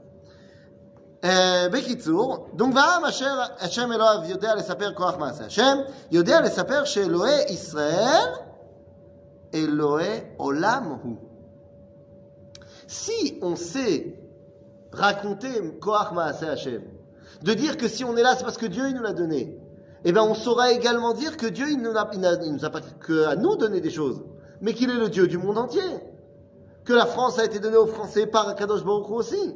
בקיצור, 1.73 2.49
דונגברם 2.55 3.03
אשר 3.09 3.41
השם 3.59 3.93
אלוהיו 3.93 4.31
יודע 4.31 4.55
לספר 4.55 4.93
כוח 4.95 5.17
מעשה 5.17 5.45
השם, 5.45 5.79
יודע 6.11 6.41
לספר 6.41 6.85
שאלוהי 6.85 7.43
ישראל, 7.49 8.25
אלוהי 9.55 10.21
עולם 10.37 10.97
הוא. 11.03 11.17
Si 12.89 13.39
on 13.43 13.55
sait 13.55 14.17
raconter 14.93 15.61
Koach 15.81 16.13
Maaseh 16.13 16.47
Hashem, 16.49 16.83
de 17.43 17.53
dire 17.55 17.77
que 17.77 17.87
si 17.87 18.03
on 18.03 18.17
est 18.17 18.23
là, 18.23 18.35
c'est 18.35 18.45
parce 18.45 18.57
que 18.57 18.65
Dieu 18.67 18.89
il 18.89 18.95
nous 18.95 19.03
l'a 19.03 19.13
donné, 19.13 19.59
eh 20.05 20.13
bien 20.13 20.23
on 20.23 20.35
saura 20.35 20.73
également 20.73 21.13
dire 21.13 21.37
que 21.37 21.47
Dieu 21.47 21.67
il 21.69 21.83
ne 21.83 21.91
nous 21.91 21.99
a, 21.99 22.09
il 22.15 22.21
n'a- 22.21 22.43
il 22.43 22.53
nous 22.55 22.65
a 22.65 22.71
pas 22.71 22.81
que 22.81 23.27
à 23.27 23.37
nous 23.37 23.57
donné 23.57 23.81
des 23.83 23.91
choses, 23.91 24.23
mais 24.63 24.73
qu'il 24.73 24.89
est 24.91 24.95
le 24.99 25.11
Dieu 25.11 25.27
du 25.29 25.37
monde 25.37 25.59
entier. 25.59 25.83
Que 26.85 26.95
la 26.95 27.05
France 27.05 27.39
a 27.39 27.45
été 27.45 27.59
donnée 27.59 27.77
aux 27.77 27.87
Français 27.87 28.27
par 28.27 28.55
Kadosh 28.55 28.83
Baruch 28.83 29.09
Hu 29.11 29.13
aussi. 29.13 29.55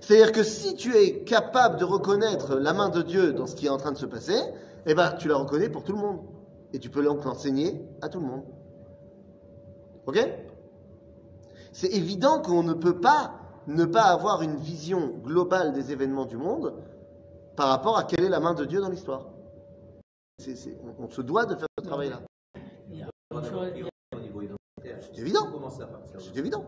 C'est-à-dire 0.00 0.32
que 0.32 0.42
si 0.42 0.74
tu 0.74 0.94
es 0.94 1.24
capable 1.24 1.78
de 1.78 1.84
reconnaître 1.84 2.56
la 2.56 2.72
main 2.72 2.88
de 2.88 3.02
Dieu 3.02 3.32
dans 3.32 3.46
ce 3.46 3.54
qui 3.54 3.66
est 3.66 3.70
en 3.70 3.78
train 3.78 3.92
de 3.92 3.98
se 3.98 4.06
passer, 4.06 4.38
eh 4.86 4.94
ben, 4.94 5.12
tu 5.12 5.28
la 5.28 5.36
reconnais 5.36 5.68
pour 5.68 5.82
tout 5.82 5.92
le 5.92 5.98
monde. 5.98 6.20
Et 6.72 6.78
tu 6.78 6.90
peux 6.90 7.02
donc 7.02 7.24
l'enseigner 7.24 7.80
à 8.02 8.08
tout 8.08 8.20
le 8.20 8.26
monde. 8.26 8.44
Ok 10.06 10.18
C'est 11.72 11.92
évident 11.92 12.40
qu'on 12.40 12.62
ne 12.62 12.74
peut 12.74 13.00
pas 13.00 13.34
ne 13.66 13.84
pas 13.84 14.04
avoir 14.04 14.42
une 14.42 14.56
vision 14.56 15.08
globale 15.24 15.72
des 15.72 15.90
événements 15.90 16.24
du 16.24 16.36
monde 16.36 16.74
par 17.56 17.68
rapport 17.68 17.98
à 17.98 18.04
quelle 18.04 18.24
est 18.24 18.28
la 18.28 18.40
main 18.40 18.54
de 18.54 18.64
Dieu 18.64 18.80
dans 18.80 18.88
l'histoire. 18.88 19.26
On, 20.98 21.08
se 21.08 21.22
doit 21.22 21.46
de 21.46 21.56
faire 21.56 21.66
ce 21.78 21.84
travail-là. 21.84 22.20
C'est 25.12 25.18
évident. 25.18 25.48
C'est 26.18 26.36
évident. 26.36 26.64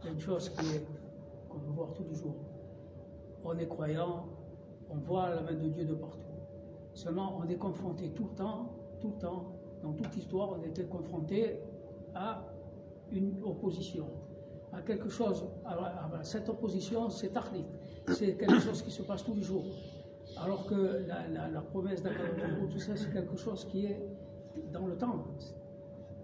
il 0.00 0.06
y 0.06 0.08
a 0.08 0.12
une 0.12 0.20
chose 0.20 0.50
qu'on 0.50 1.58
peut 1.58 1.70
voir 1.72 1.92
tous 1.94 2.04
les 2.08 2.14
jours. 2.14 2.34
On 3.44 3.56
est 3.58 3.66
croyant, 3.66 4.26
on 4.90 4.96
voit 4.96 5.30
la 5.30 5.42
main 5.42 5.54
de 5.54 5.68
Dieu 5.68 5.84
de 5.84 5.94
partout. 5.94 6.18
Seulement, 6.94 7.38
on 7.40 7.48
est 7.48 7.56
confronté 7.56 8.10
tout 8.10 8.24
le 8.24 8.34
temps, 8.36 8.70
tout 9.00 9.12
le 9.14 9.18
temps, 9.20 9.52
dans 9.82 9.92
toute 9.92 10.14
l'histoire, 10.14 10.50
on 10.58 10.62
était 10.62 10.84
confronté 10.84 11.60
à 12.14 12.42
une 13.12 13.42
opposition. 13.44 14.06
à 14.72 14.82
quelque 14.82 15.08
chose, 15.08 15.44
à- 15.64 16.16
à 16.20 16.22
cette 16.22 16.48
opposition, 16.48 17.10
c'est 17.10 17.30
tachlit. 17.30 17.64
C'est 18.06 18.34
quelque 18.36 18.60
chose 18.60 18.82
qui 18.82 18.92
se 18.92 19.02
passe 19.02 19.24
tous 19.24 19.34
les 19.34 19.42
jours. 19.42 19.64
Alors 20.40 20.64
que 20.66 21.04
la, 21.08 21.60
promesse 21.60 22.02
d'Akadosh 22.04 22.70
tout 22.70 22.78
ça, 22.78 22.94
c'est 22.94 23.12
quelque 23.12 23.36
chose 23.36 23.64
qui 23.64 23.86
est 23.86 24.00
dans 24.72 24.86
le 24.86 24.96
temps. 24.96 25.24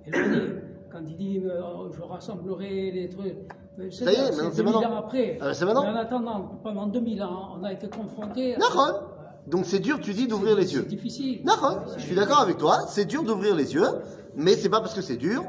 Éloigné. 0.06 0.42
Quand 0.90 1.02
il 1.08 1.16
dit 1.16 1.40
euh, 1.44 1.90
je 1.92 2.02
rassemblerai 2.02 2.92
les 2.92 3.08
trucs. 3.08 3.49
Ça 3.90 4.04
y 4.11 4.14
est, 4.14 4.14
c'est 4.14 4.30
maintenant, 4.33 4.50
c'est 4.52 4.56
2000 4.62 4.64
maintenant. 4.75 4.90
ans 4.92 4.99
après. 4.99 5.38
Ah, 5.40 5.54
c'est 5.54 5.64
maintenant. 5.64 5.83
Mais 5.85 5.90
en 5.90 5.97
attendant, 5.97 6.59
pendant 6.62 6.87
2000 6.87 7.23
ans, 7.23 7.56
on 7.61 7.64
a 7.64 7.73
été 7.73 7.88
confrontés. 7.88 8.54
à- 8.54 8.59
D'accord. 8.59 9.02
Donc 9.47 9.64
c'est 9.66 9.78
dur, 9.78 10.00
tu 10.00 10.12
dis, 10.12 10.26
d'ouvrir 10.26 10.56
les 10.56 10.66
C'est 10.66 10.75
yeux. 10.76 10.83
difficile. 10.83 11.42
D'accord, 11.45 11.83
je 11.97 12.02
suis 12.02 12.14
d'accord 12.16 12.40
avec 12.40 12.56
toi, 12.59 12.85
c'est 12.88 13.04
dur 13.04 13.23
d'ouvrir 13.23 13.54
les 13.54 13.75
yeux, 13.75 13.87
mais 14.35 14.54
c'est 14.56 14.68
pas 14.68 14.80
parce 14.80 14.95
que 14.95 15.02
c'est 15.02 15.16
dur 15.16 15.45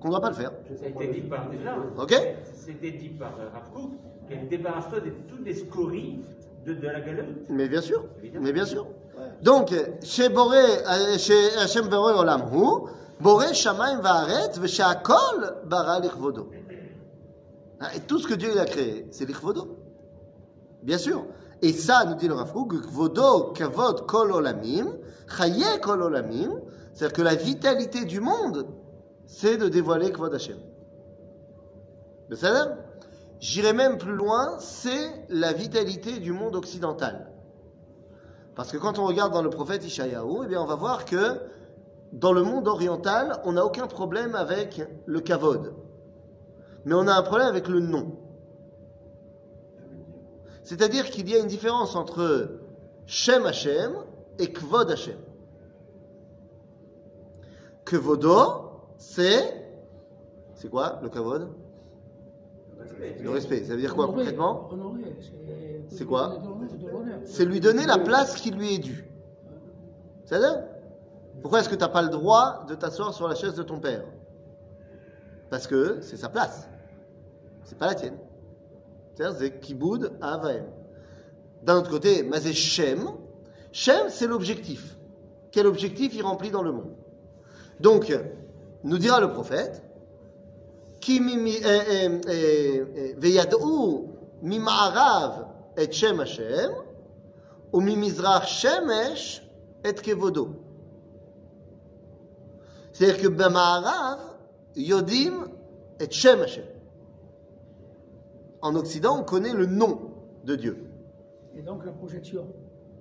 qu'on 0.00 0.08
ne 0.08 0.12
doit 0.12 0.20
pas 0.20 0.28
le 0.28 0.36
faire. 0.36 0.52
Ça 0.78 0.84
a 0.84 0.88
été 0.88 1.12
dit 1.20 1.20
par 1.22 1.48
déjà. 1.50 1.76
Ok 2.00 2.14
C'était 2.54 2.92
dit 2.92 3.08
par 3.08 3.32
euh, 3.40 3.48
Rav 3.52 3.70
Kook, 3.74 3.90
qu'elle 4.28 4.48
débarrasse-toi 4.48 5.00
de 5.00 5.10
toutes 5.28 5.44
les 5.44 5.54
scories 5.54 6.20
de, 6.66 6.74
de 6.74 6.86
la 6.86 7.00
galerie. 7.00 7.34
Mais 7.48 7.68
bien 7.68 7.80
sûr, 7.80 8.04
mais 8.40 8.52
bien 8.52 8.64
sûr. 8.66 8.86
Donc, 9.42 9.72
chez 10.04 10.28
Boré, 10.28 10.58
euh, 10.58 11.18
chez 11.18 11.56
Hashem 11.58 11.88
Boré 11.88 12.12
Olam 12.14 12.42
Hu, 12.52 12.88
Boré 13.20 13.54
Shamaim 13.54 14.00
Va'aret, 14.02 14.50
V'She'akol 14.60 15.54
Bara 15.64 15.98
Lichvodo. 16.00 16.48
Hein, 17.80 17.88
Et 17.94 18.00
tout 18.00 18.18
ce 18.18 18.26
que 18.26 18.34
Dieu 18.34 18.58
a 18.58 18.64
créé, 18.64 19.06
c'est 19.10 19.26
Lichvodo. 19.26 19.78
Bien 20.82 20.98
sûr. 20.98 21.26
Et 21.62 21.72
ça, 21.72 22.04
nous 22.04 22.14
dit 22.14 22.28
le 22.28 22.34
Rav 22.34 22.52
Kook, 22.52 22.74
Kvodo 22.82 23.52
Kavod 23.52 24.06
Kol 24.06 24.32
Olamim, 24.32 24.92
Chaye 25.28 25.64
Kol 25.80 26.02
c'est-à-dire 26.92 27.16
que 27.16 27.22
la 27.22 27.34
vitalité 27.34 28.06
du 28.06 28.20
monde, 28.20 28.66
c'est 29.26 29.58
de 29.58 29.68
dévoiler 29.68 30.10
Kvod 30.12 30.34
Hashem. 30.34 30.56
J'irai 33.38 33.72
même 33.74 33.98
plus 33.98 34.14
loin, 34.14 34.56
c'est 34.60 35.26
la 35.28 35.52
vitalité 35.52 36.18
du 36.20 36.32
monde 36.32 36.56
occidental. 36.56 37.30
Parce 38.54 38.72
que 38.72 38.78
quand 38.78 38.98
on 38.98 39.04
regarde 39.04 39.34
dans 39.34 39.42
le 39.42 39.50
prophète 39.50 39.84
Ishayahu, 39.84 40.44
eh 40.44 40.46
bien 40.46 40.62
on 40.62 40.66
va 40.66 40.76
voir 40.76 41.04
que 41.04 41.38
dans 42.12 42.32
le 42.32 42.42
monde 42.42 42.66
oriental, 42.66 43.42
on 43.44 43.52
n'a 43.52 43.64
aucun 43.66 43.86
problème 43.86 44.34
avec 44.34 44.80
le 45.04 45.20
kavod. 45.20 45.74
Mais 46.86 46.94
on 46.94 47.08
a 47.08 47.14
un 47.14 47.22
problème 47.22 47.48
avec 47.48 47.66
le 47.66 47.80
nom. 47.80 48.16
C'est-à-dire 50.62 51.10
qu'il 51.10 51.28
y 51.28 51.34
a 51.34 51.38
une 51.38 51.48
différence 51.48 51.96
entre 51.96 52.60
Shem 53.06 53.44
Hashem 53.44 53.92
et 54.38 54.52
Kvod 54.52 54.90
Hashem. 54.92 55.18
Kvodo, 57.84 58.70
c'est. 58.98 59.64
C'est 60.54 60.68
quoi 60.70 61.00
le 61.02 61.08
kavod 61.08 61.48
Le 63.20 63.30
respect. 63.30 63.64
Ça 63.64 63.74
veut 63.74 63.80
dire 63.80 63.94
quoi 63.94 64.06
concrètement? 64.06 64.68
C'est- 65.88 66.04
quoi? 66.04 66.38
C'est 67.24 67.44
lui 67.44 67.58
donner 67.60 67.84
la 67.84 67.98
place 67.98 68.36
qui 68.36 68.52
lui 68.52 68.74
est 68.74 68.78
due. 68.78 69.10
C'est-à-dire 70.24 70.62
Pourquoi 71.42 71.60
est-ce 71.60 71.68
que 71.68 71.74
tu 71.74 71.80
n'as 71.80 71.88
pas 71.88 72.02
le 72.02 72.08
droit 72.08 72.64
de 72.68 72.74
t'asseoir 72.76 73.12
sur 73.12 73.26
la 73.28 73.34
chaise 73.34 73.54
de 73.54 73.62
ton 73.64 73.78
père? 73.80 74.04
Parce 75.50 75.66
que 75.66 76.00
c'est 76.00 76.16
sa 76.16 76.28
place. 76.28 76.68
C'est 77.66 77.76
pas 77.76 77.86
la 77.86 77.94
tienne. 77.94 78.16
C'est-à-dire 79.14 79.52
c'est. 79.60 80.64
D'un 81.62 81.78
autre 81.78 81.90
côté, 81.90 82.22
mazé 82.22 82.52
shem. 82.52 83.08
Shem, 83.72 84.08
c'est 84.08 84.28
l'objectif. 84.28 84.96
Quel 85.50 85.66
objectif 85.66 86.14
il 86.14 86.22
remplit 86.22 86.50
dans 86.50 86.62
le 86.62 86.72
monde 86.72 86.94
Donc, 87.80 88.16
nous 88.84 88.98
dira 88.98 89.20
le 89.20 89.32
prophète, 89.32 89.82
eh, 91.08 91.20
eh, 91.58 92.20
eh, 92.28 93.14
veyad'u 93.18 94.06
mima'arav 94.42 95.46
et 95.76 95.90
Shem 95.90 96.20
Hashem, 96.20 96.70
ou 97.72 97.80
mimizrach 97.80 98.46
shemesh 98.46 99.42
et 99.84 99.94
kevodo. 99.94 100.50
C'est-à-dire 102.92 103.22
que 103.22 103.28
b'ma'arav 103.28 104.20
yodim 104.76 105.48
et 105.98 106.10
Shem 106.10 106.42
Hashem. 106.42 106.75
En 108.62 108.74
Occident, 108.74 109.18
on 109.20 109.24
connaît 109.24 109.52
le 109.52 109.66
nom 109.66 110.12
de 110.44 110.56
Dieu. 110.56 110.86
Et 111.56 111.62
donc 111.62 111.84
la 111.84 111.92
projection. 111.92 112.46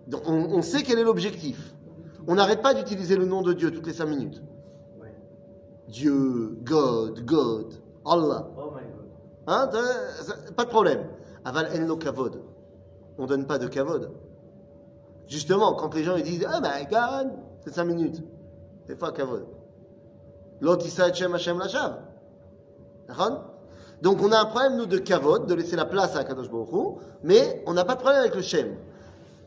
Donc, 0.08 0.22
on, 0.28 0.34
on 0.34 0.62
sait 0.62 0.84
quel 0.84 1.00
est 1.00 1.04
l'objectif. 1.04 1.74
On 2.28 2.36
n'arrête 2.36 2.62
pas 2.62 2.74
d'utiliser 2.74 3.15
le 3.15 3.26
nom 3.26 3.41
de 3.41 3.54
Dieu 3.54 3.72
toutes 3.72 3.88
les 3.88 3.94
cinq 3.94 4.08
minutes. 4.08 4.41
Dieu, 5.88 6.58
God, 6.63 7.24
God, 7.26 7.74
Allah. 8.06 8.48
Oh 8.58 8.72
my 8.72 8.82
god. 8.82 9.06
Hein, 9.48 9.70
pas 10.56 10.65
de 10.65 10.70
problème. 10.70 11.08
Aval 11.44 11.68
en 11.76 11.88
lo 11.88 11.98
kavod. 11.98 12.41
On 13.18 13.26
donne 13.28 13.46
pas 13.46 13.60
de 13.60 13.68
kavod. 13.68 14.12
Justement, 15.28 15.74
quand 15.76 15.94
les 15.94 16.04
gens 16.04 16.15
ils 16.15 16.24
disent 16.24 16.48
Oh 16.48 16.60
my 16.62 16.86
God, 16.88 17.32
c'est 17.63 17.74
5 17.74 17.84
minutes. 17.86 18.24
C'est 18.88 18.98
pas 18.98 19.12
kavod. 19.12 19.46
L'autre, 20.62 20.86
il 20.86 20.91
sait 20.91 21.04
Hashem 21.04 21.34
Hashem 21.34 21.60
Lashav. 21.60 22.00
D'accord 23.08 23.55
Donc 24.01 24.21
on 24.21 24.31
a 24.31 24.39
un 24.39 24.45
problème, 24.45 24.77
nous, 24.77 24.86
de 24.86 24.97
kavod, 24.97 25.47
de 25.47 25.53
laisser 25.53 25.75
la 25.75 25.86
place 25.86 26.15
à 26.15 26.23
Kadosh 26.23 26.49
Baruch 26.49 26.97
mais 27.23 27.63
on 27.65 27.73
n'a 27.73 27.86
pas 27.86 27.95
de 27.95 27.99
problème 27.99 28.21
avec 28.21 28.36
le 28.36 28.41
Shem. 28.41 28.75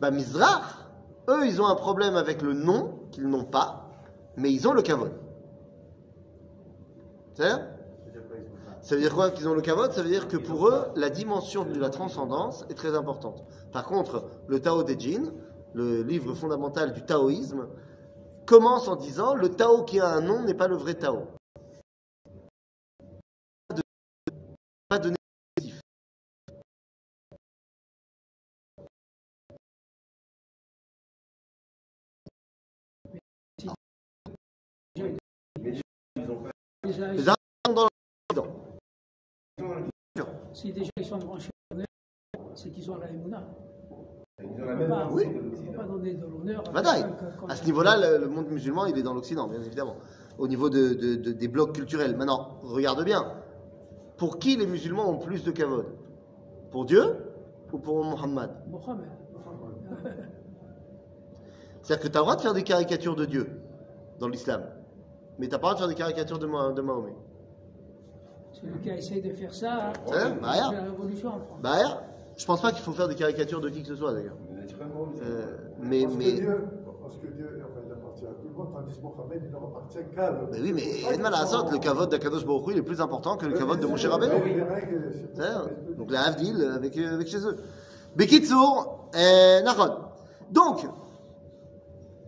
Bah, 0.00 0.11
Mizrach, 0.11 0.87
eux, 1.28 1.46
ils 1.46 1.61
ont 1.61 1.66
un 1.66 1.74
problème 1.74 2.16
avec 2.16 2.42
le 2.42 2.54
nom, 2.54 2.94
qu'ils 3.11 3.28
n'ont 3.28 3.44
pas, 3.44 3.90
mais 4.37 4.52
ils 4.52 4.66
ont 4.66 4.72
le 4.72 4.82
kavod. 4.82 5.12
C'est-à-dire 7.34 7.66
ça 8.80 8.94
veut 8.94 9.00
dire 9.02 9.14
quoi 9.14 9.30
qu'ils 9.30 9.48
ont 9.48 9.54
le 9.54 9.61
kavod? 9.61 9.92
Ça 9.92 10.02
veut 10.02 10.08
dire 10.08 10.28
que 10.28 10.37
pour 10.37 10.68
eux, 10.68 10.87
la 10.96 11.11
dimension 11.11 11.64
de 11.64 11.78
la 11.78 11.90
transcendance 11.90 12.64
est 12.70 12.74
très 12.74 12.96
importante. 12.96 13.44
Par 13.70 13.84
contre, 13.84 14.24
le 14.46 14.61
Tao 14.61 14.82
Te 14.82 14.98
Ching, 14.98 15.30
le 15.74 16.02
livre 16.02 16.34
fondamental 16.34 16.92
du 16.92 17.02
taoïsme, 17.02 17.66
commence 18.46 18.88
en 18.88 18.96
disant 18.96 19.34
le 19.34 19.50
Tao 19.50 19.82
qui 19.82 20.00
a 20.00 20.08
un 20.08 20.22
nom 20.22 20.42
n'est 20.42 20.54
pas 20.54 20.68
le 20.68 20.76
vrai 20.76 20.94
Tao. 20.94 21.26
Les 36.88 37.22
sont 37.22 37.74
dans 37.74 37.87
l'Occident. 38.31 38.53
si 40.53 40.72
déjà 40.72 40.90
ils 40.96 41.05
sont 41.05 41.18
branchés 41.18 41.51
c'est 42.55 42.70
qu'ils 42.70 42.90
ont 42.90 42.96
la 42.96 43.09
émouna. 43.11 43.44
Ils 44.42 44.62
ont 44.62 44.66
la 44.66 44.74
même 44.74 44.88
pas, 44.88 45.09
Oui. 45.12 45.24
pas 45.77 45.85
donner 45.85 46.14
de 46.14 46.27
l'honneur. 46.27 46.64
à 47.48 47.57
ce 47.57 47.64
niveau-là, 47.64 47.96
le, 48.18 48.24
le 48.24 48.29
monde 48.29 48.48
musulman, 48.48 48.87
il 48.87 48.98
est 48.98 49.03
dans 49.03 49.14
l'Occident, 49.14 49.46
bien 49.48 49.62
évidemment. 49.62 49.96
Au 50.38 50.48
niveau 50.48 50.68
de- 50.70 50.94
de- 50.94 51.14
de- 51.16 51.33
des 51.33 51.48
blocs 51.48 51.72
culturels. 51.74 52.16
Maintenant, 52.16 52.59
regarde 52.62 53.05
bien. 53.05 53.33
Pour 54.16 54.38
qui 54.38 54.57
les 54.57 54.66
musulmans 54.66 55.09
ont 55.11 55.18
plus 55.18 55.44
de 55.44 55.51
kavod? 55.53 55.87
Pour 56.70 56.85
Dieu 56.85 57.16
ou 57.72 57.79
pour 57.79 58.03
Mohammed? 58.05 58.51
Mohamed. 58.68 59.09
C'est-à-dire 61.83 62.03
que 62.05 62.09
tu 62.09 62.16
as 62.16 62.20
le 62.20 62.24
droit 62.24 62.37
de 62.37 62.40
faire 62.40 62.55
des 62.55 62.64
caricatures 62.64 63.14
de 63.16 63.24
Dieu 63.24 63.61
dans 64.18 64.29
l'islam, 64.29 64.62
mais 65.38 65.48
t'as 65.48 65.59
pas 65.59 65.74
de 65.74 65.79
faire 65.79 65.88
des 65.88 65.94
caricatures 65.94 66.38
de, 66.38 66.46
Mah 66.46 66.72
de 66.72 66.83
Mahomet. 66.83 67.14
Qui 68.83 68.90
a 68.90 68.96
essayé 68.96 69.20
de 69.20 69.33
faire 69.35 69.55
ça, 69.55 69.92
hein, 69.92 69.92
hein 70.12 70.37
bah, 70.42 70.72
la 70.72 70.83
révolution 70.83 71.29
en 71.29 71.38
France. 71.38 71.61
Bah, 71.62 72.03
je 72.37 72.44
pense 72.44 72.61
pas 72.61 72.72
qu'il 72.72 72.83
faut 72.83 72.92
faire 72.92 73.07
des 73.09 73.14
caricatures 73.14 73.61
de 73.61 73.68
qui 73.68 73.83
que 73.83 73.88
ce 73.88 73.96
soit 73.96 74.12
d'ailleurs. 74.12 74.37
Euh, 75.22 75.57
mais, 75.81 76.03
parce 76.03 76.14
mais. 76.16 76.24
Que 76.24 76.40
Dieu, 76.40 76.64
parce 77.01 77.16
que 77.18 77.27
Dieu, 77.29 77.62
enfin, 77.64 77.81
il 77.87 77.92
appartient 77.92 78.27
à 78.27 78.31
tout 78.31 78.48
le 78.48 78.55
monde, 78.55 78.68
tandis 78.72 78.96
que 78.96 79.03
Mohamed, 79.03 79.42
il 79.44 79.51
leur 79.53 79.62
appartient 79.64 79.98
qu'à 80.14 80.31
le. 80.31 80.38
Mais 80.51 80.61
oui, 80.61 80.72
mais 80.72 81.14
Edman 81.14 81.35
Assad, 81.35 81.70
le 81.70 81.79
cavote 81.79 82.11
d'Akadosh 82.11 82.44
Baruch 82.44 82.64
il 82.72 82.79
est 82.79 82.83
plus 82.83 83.01
important 83.01 83.37
que 83.37 83.46
le 83.46 83.57
cavote 83.57 83.81
de 83.81 83.87
Moshe 83.87 84.07
Rabbeinu. 84.07 84.35
Oui. 84.44 84.61
Hein 85.38 85.66
Donc 85.96 86.11
la 86.11 86.22
Havdil 86.22 86.61
euh, 86.61 86.74
avec, 86.74 86.96
euh, 86.98 87.14
avec 87.14 87.29
chez 87.29 87.38
eux. 87.38 87.57
Bekitsour, 88.16 89.09
euh, 89.14 89.62
Nahon. 89.62 89.96
Donc, 90.51 90.85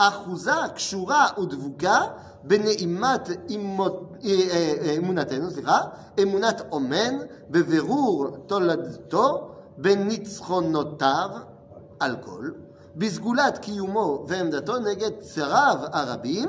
אחוזה, 0.00 0.52
קשורה 0.74 1.26
ודבוקה, 1.42 2.00
בנעימת 2.44 3.28
אימות- 3.48 4.12
אה, 4.24 4.30
אה, 4.30 4.74
אה, 4.82 4.96
אמונתנו, 4.96 5.50
סליחה, 5.50 5.80
אמונת 6.22 6.62
אומן, 6.72 7.16
בבירור 7.50 8.26
תולדתו, 8.46 9.50
בניצחונותיו 9.78 11.28
על 12.00 12.16
כל, 12.20 12.50
בסגולת 12.96 13.58
קיומו 13.58 14.24
ועמדתו 14.28 14.78
נגד 14.78 15.10
צריו 15.20 15.76
הרבים, 15.92 16.48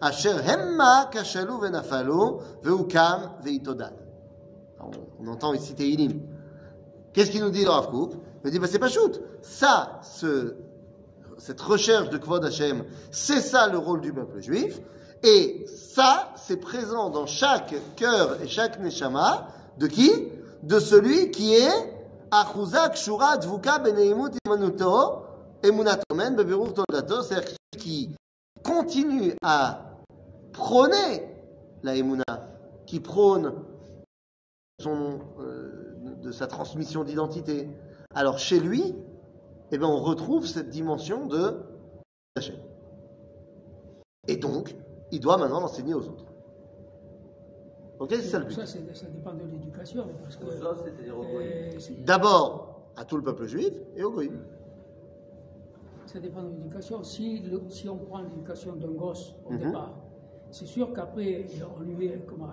אשר 0.00 0.40
המה 0.44 1.04
כשלו 1.10 1.60
ונפלו, 1.60 2.40
והוא 2.62 2.88
קם 2.88 3.18
והתעודד. 3.44 4.06
On 5.18 5.26
entend 5.28 5.52
ici 5.54 5.74
Teilim. 5.74 6.20
Qu'est-ce 7.12 7.30
qu'il 7.30 7.42
nous 7.42 7.50
dit 7.50 7.64
le 7.64 7.70
Rav 7.70 7.90
Kook 7.90 8.12
Il 8.12 8.18
nous 8.44 8.50
dit, 8.50 8.58
bah, 8.58 8.66
c'est 8.70 8.78
pas 8.78 8.88
shoot. 8.88 9.20
Ça, 9.42 10.00
ce, 10.02 10.54
cette 11.41 11.59
recherche 11.59 12.09
de 12.09 12.19
Kvod 12.19 12.45
Hashem, 12.45 12.83
c'est 13.09 13.41
ça 13.41 13.67
le 13.67 13.79
rôle 13.79 13.99
du 14.01 14.13
peuple 14.13 14.41
juif. 14.41 14.79
Et 15.23 15.65
ça, 15.67 16.33
c'est 16.35 16.57
présent 16.57 17.09
dans 17.09 17.25
chaque 17.25 17.73
cœur 17.95 18.39
et 18.43 18.47
chaque 18.47 18.79
neshama. 18.79 19.47
De 19.79 19.87
qui? 19.87 20.11
De 20.61 20.77
celui 20.79 21.31
qui 21.31 21.55
est 21.55 21.93
Achuza 22.29 22.89
Kshura 22.89 23.37
Dvuka 23.37 23.79
Beneimut 23.79 24.31
Imanuto 24.45 25.23
Emunat 25.63 26.01
Omen 26.11 26.35
Beberur 26.35 26.73
Toldato. 26.75 27.23
C'est-à-dire 27.23 27.55
qui 27.75 28.11
continue 28.63 29.33
à 29.41 29.95
prôner 30.53 31.27
la 31.81 31.95
Emuna, 31.95 32.23
qui 32.85 32.99
prône 32.99 33.53
euh, 34.85 35.17
de 36.21 36.31
sa 36.31 36.45
transmission 36.45 37.03
d'identité. 37.03 37.67
Alors 38.13 38.37
chez 38.37 38.59
lui, 38.59 38.95
eh 39.71 39.77
ben, 39.77 39.87
on 39.87 40.01
retrouve 40.01 40.45
cette 40.45 40.69
dimension 40.69 41.25
de 41.27 41.57
Hachem. 42.35 42.55
Et 44.27 44.35
donc, 44.37 44.75
il 45.11 45.19
doit 45.19 45.37
maintenant 45.37 45.61
l'enseigner 45.61 45.93
aux 45.93 46.07
autres. 46.07 46.25
Ok, 47.99 48.09
c'est 48.11 48.21
ça 48.23 48.39
le 48.39 48.45
but. 48.45 48.53
Ça, 48.53 48.65
ça 48.65 48.77
dépend 49.07 49.33
de 49.33 49.43
l'éducation. 49.43 50.03
Aux 50.03 50.45
aux 50.45 51.23
goïms. 51.23 51.41
euh, 51.41 51.71
D'abord 52.05 52.81
à 52.97 53.05
tout 53.05 53.15
le 53.17 53.23
peuple 53.23 53.45
juif 53.45 53.73
et 53.95 54.03
au 54.03 54.11
goïm. 54.11 54.39
ça 56.07 56.19
dépend 56.19 56.43
de 56.43 56.49
l'éducation. 56.49 57.03
Si, 57.03 57.39
le- 57.39 57.61
si 57.69 57.87
on 57.87 57.97
prend 57.97 58.21
l'éducation 58.21 58.75
d'un 58.75 58.91
gosse 58.91 59.33
au 59.45 59.53
Mhm. 59.53 59.59
départ, 59.59 59.93
c'est 60.49 60.65
sûr 60.65 60.91
qu'après, 60.93 61.45
on 61.77 61.83
lui 61.83 61.93
met, 61.95 62.19
comment, 62.27 62.49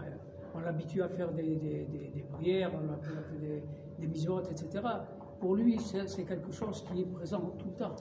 on 0.54 0.61
l'habitue 0.61 1.02
à 1.02 1.09
faire 1.09 1.33
des, 1.33 1.42
des- 1.57 1.85
des- 1.87 2.11
des 2.14 2.22
prières, 2.22 2.70
on 2.74 2.87
l'habitue 2.87 3.18
à 3.18 3.22
faire 3.22 3.40
des, 3.40 3.62
des 3.98 4.07
misotes, 4.07 4.48
etc. 4.52 4.85
Pour 5.40 5.55
lui, 5.55 5.79
c'est 5.79 6.09
c'est 6.09 6.24
quelque 6.24 6.51
chose 6.53 6.85
qui 6.90 7.03
est 7.03 7.05
présent 7.05 7.40
tout 7.59 7.66
le 7.66 7.74
temps. 7.85 7.94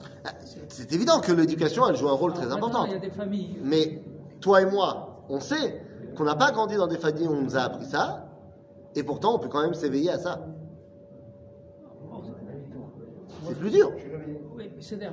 C'est- 0.44 0.60
C'est 0.70 0.92
évident 0.92 1.20
que 1.20 1.30
l'éducation, 1.32 1.86
elle 1.88 1.96
joue 1.96 2.08
un 2.08 2.12
rôle 2.14 2.32
très 2.32 2.46
Alors, 2.46 2.56
important. 2.58 2.84
Il 2.86 2.92
y 2.92 2.96
a 2.96 2.98
des 2.98 3.10
familles. 3.10 3.58
Mais 3.62 4.02
toi 4.40 4.62
et 4.62 4.66
moi, 4.66 5.22
on 5.28 5.38
sait 5.40 5.82
qu'on 6.16 6.24
n'a 6.24 6.34
pas 6.34 6.50
grandi 6.50 6.76
dans 6.76 6.88
des 6.88 6.98
familles 6.98 7.28
où 7.28 7.32
on 7.32 7.42
nous 7.42 7.56
a 7.56 7.60
appris 7.60 7.84
ça, 7.86 8.26
et 8.96 9.02
pourtant 9.04 9.36
on 9.36 9.38
peut 9.38 9.48
quand 9.48 9.62
même 9.62 9.74
s'éveiller 9.74 10.10
à 10.10 10.18
ça. 10.18 10.44
C'est 13.46 13.58
plus 13.58 13.70
dur. 13.70 13.92
Oui, 14.56 14.70
mais 14.76 15.04
euh, 15.06 15.10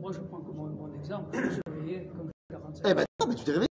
moi 0.00 0.10
je 0.12 0.20
prends 0.20 0.38
comme 0.40 0.56
mon, 0.56 0.92
exemple, 0.94 1.28
je 1.34 1.40
me 1.44 1.50
suis 1.50 1.60
réveillé 1.66 2.10
comme 2.16 2.30
45 2.50 2.82
Eh 2.88 2.94
ben 2.94 3.04
non, 3.20 3.26
mais 3.28 3.34
tu 3.34 3.44
t'es 3.44 3.52
réveillé. 3.52 3.68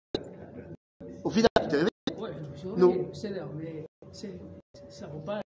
Au 1.24 1.30
final, 1.30 1.50
tu 1.62 1.68
t'es 1.68 1.76
réveillé. 1.76 1.90
Ouais, 2.18 2.30
je 2.34 2.50
me 2.52 2.56
suis 2.56 2.68
Non. 2.80 2.88
réveillé, 2.90 3.10
c'est-à-dire, 3.14 3.48
mais 3.56 3.86
c'est- 4.12 4.40
ça 4.90 5.08
ne 5.08 5.12
vaut 5.12 5.20
pas 5.20 5.42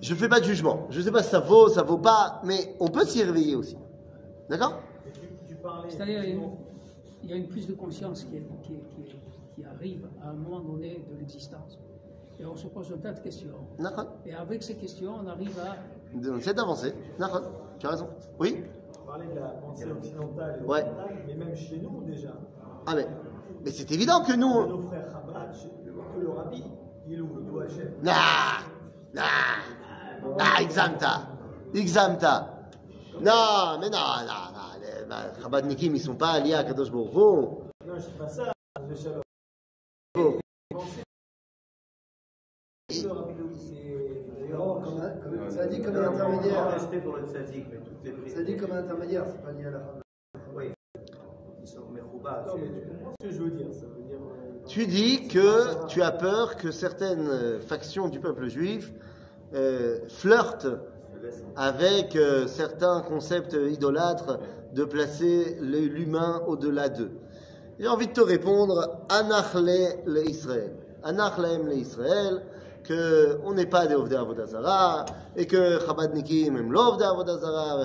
Je 0.00 0.14
fais 0.16 0.28
pas 0.28 0.40
de 0.40 0.44
jugement. 0.44 0.86
Je 0.90 1.00
sais 1.00 1.12
pas 1.12 1.22
si 1.22 1.30
ça 1.30 1.38
vaut, 1.38 1.68
ça 1.68 1.82
vaut 1.84 1.98
pas, 1.98 2.40
mais 2.44 2.74
on 2.80 2.88
peut 2.88 3.04
s'y 3.04 3.22
réveiller 3.22 3.54
aussi. 3.54 3.76
D'accord? 4.48 4.80
C'est-à-dire, 5.88 6.24
il 6.24 7.30
y 7.30 7.32
a 7.32 7.36
une- 7.36 7.46
prise 7.46 7.68
de 7.68 7.74
conscience 7.74 8.24
qui, 8.24 8.36
est- 8.38 8.48
qui, 8.62 8.72
est- 8.74 8.84
qui 8.88 9.02
est- 9.02 9.54
qui 9.54 9.64
arrive 9.64 10.08
à 10.24 10.30
un 10.30 10.32
moment 10.32 10.58
donné 10.58 11.06
de 11.08 11.16
l'existence. 11.16 11.78
Et 12.40 12.44
on 12.44 12.56
se 12.56 12.66
pose 12.66 12.92
un 12.92 12.98
tas 12.98 13.12
de 13.12 13.20
questions. 13.20 13.54
D'accord 13.78 14.06
Et 14.26 14.34
avec 14.34 14.60
ces 14.64 14.74
questions, 14.74 15.14
on 15.24 15.28
arrive 15.28 15.56
à. 15.60 15.76
On 16.16 16.36
essaie 16.38 16.54
d'avancer. 16.54 16.92
D'accord 17.18 17.42
Tu 17.78 17.86
as 17.86 17.90
raison. 17.90 18.08
Oui? 18.40 18.64
On 19.02 19.06
parlait 19.06 19.26
de 19.28 19.38
la 19.38 19.48
pensée 19.50 19.84
occidentale 19.88 20.62
et 20.64 20.66
Ouais. 20.68 20.84
mais 21.28 21.34
même 21.36 21.54
chez 21.54 21.78
nous 21.78 22.02
déjà. 22.02 22.32
Ah 22.86 22.96
mais, 22.96 23.06
mais 23.64 23.70
c'est 23.70 23.90
évident 23.92 24.22
que 24.24 24.32
nous... 24.32 24.66
Nos 24.66 24.80
frères 24.82 25.06
Chabad, 25.08 25.54
chez- 25.54 25.68
que 25.68 26.20
le 26.20 26.28
rabbi, 26.30 26.64
il 27.06 27.14
est 27.14 27.20
où 27.20 27.28
Il 27.40 27.46
doit 27.46 27.66
Hachem. 29.14 29.18
Ah 29.18 29.62
Ah 30.38 30.54
Ah, 30.56 30.62
examta 30.62 31.28
Examta 31.74 32.48
Non, 33.20 33.78
mais 33.80 33.90
non, 33.90 33.98
non, 34.26 34.52
non. 34.54 34.80
Les 34.80 35.04
bah, 35.06 35.32
Chabadnikim, 35.40 35.94
ils 35.94 36.00
sont 36.00 36.14
pas 36.16 36.32
alliés 36.32 36.54
à 36.54 36.64
Kadosh 36.64 36.90
Baruch. 36.90 37.12
Non, 37.14 37.96
je 37.96 38.06
dis 38.06 38.12
pas 38.18 38.28
ça, 38.28 38.52
le 38.88 38.94
shalom. 38.94 39.22
Oh. 40.18 40.38
C'est. 42.88 43.06
Non, 43.06 44.80
comme 44.82 45.00
un- 45.00 45.10
comme- 45.22 45.50
ça 45.50 45.66
dit 45.66 45.80
comme 45.82 45.96
un 45.96 46.08
intermédiaire. 46.12 46.70
respect 46.72 47.00
pour 47.00 47.16
le 47.16 47.26
tzaddik, 47.26 47.66
mais 47.70 47.78
toutes 47.78 48.04
les 48.04 48.12
prières. 48.12 48.36
Ça 48.36 48.42
dit 48.44 48.56
comme 48.56 48.72
un 48.72 48.78
intermédiaire, 48.78 49.24
c'est 49.26 49.42
pas 49.42 49.52
lié 49.52 49.66
à 49.66 49.70
la 49.70 49.80
femme. 49.80 50.00
Oui. 50.54 50.72
Ils 51.62 51.66
sont 51.66 51.88
mechouba. 51.90 52.44
Non, 52.46 52.54
mais 52.58 52.68
tu 52.80 52.88
comprends 52.88 53.12
ce 53.20 53.26
que 53.26 53.32
je 53.32 53.42
veux 53.42 53.50
dire 53.50 53.66
Ça 53.72 53.86
veut 53.86 54.02
dire. 54.02 54.11
Tu 54.68 54.86
dis 54.86 55.26
que 55.26 55.86
tu 55.88 56.02
as 56.02 56.12
peur 56.12 56.56
que 56.56 56.70
certaines 56.70 57.60
factions 57.66 58.08
du 58.08 58.20
peuple 58.20 58.48
juif 58.48 58.92
euh, 59.54 59.98
flirtent 60.08 60.68
avec 61.56 62.14
euh, 62.14 62.46
certains 62.46 63.00
concepts 63.00 63.54
idolâtres 63.54 64.38
de 64.72 64.84
placer 64.84 65.58
l'humain 65.60 66.42
au-delà 66.46 66.88
d'eux. 66.88 67.10
J'ai 67.80 67.88
envie 67.88 68.06
de 68.06 68.12
te 68.12 68.20
répondre, 68.20 69.00
Anachle 69.08 70.00
le 70.06 70.28
Israël. 70.28 70.76
Anachlem 71.02 71.66
le 71.66 71.74
Israël, 71.74 72.42
que 72.84 73.38
on 73.44 73.54
n'est 73.54 73.66
pas 73.66 73.86
des 73.86 73.96
Ovdei 73.96 74.16
Avodazara, 74.16 75.06
et 75.36 75.46
que 75.46 75.80
Chabadnikim 75.80 76.56
aiment 76.56 76.72
l'Ovdei 76.72 77.04
Avodazara, 77.04 77.84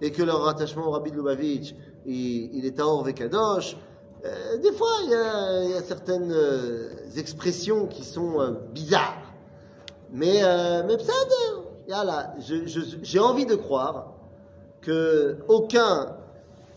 et 0.00 0.12
que 0.12 0.22
leur 0.22 0.46
attachement 0.46 0.88
au 0.88 0.90
Rabbi 0.90 1.10
de 1.10 1.16
Lubavitch, 1.16 1.74
il, 2.04 2.54
il 2.54 2.66
est 2.66 2.76
Taor 2.76 3.02
Vekadosh. 3.02 3.76
Euh, 4.24 4.56
des 4.58 4.72
fois, 4.72 4.88
il 5.04 5.10
y 5.10 5.14
a, 5.14 5.64
il 5.64 5.70
y 5.70 5.74
a 5.74 5.82
certaines 5.82 6.32
euh, 6.32 6.90
expressions 7.16 7.86
qui 7.86 8.04
sont 8.04 8.40
euh, 8.40 8.50
bizarres. 8.72 9.22
Mais, 10.10 10.40
mais 10.86 10.96
j'ai 13.02 13.18
envie 13.18 13.44
de 13.44 13.54
croire 13.56 14.14
que 14.80 15.36
aucun 15.48 16.16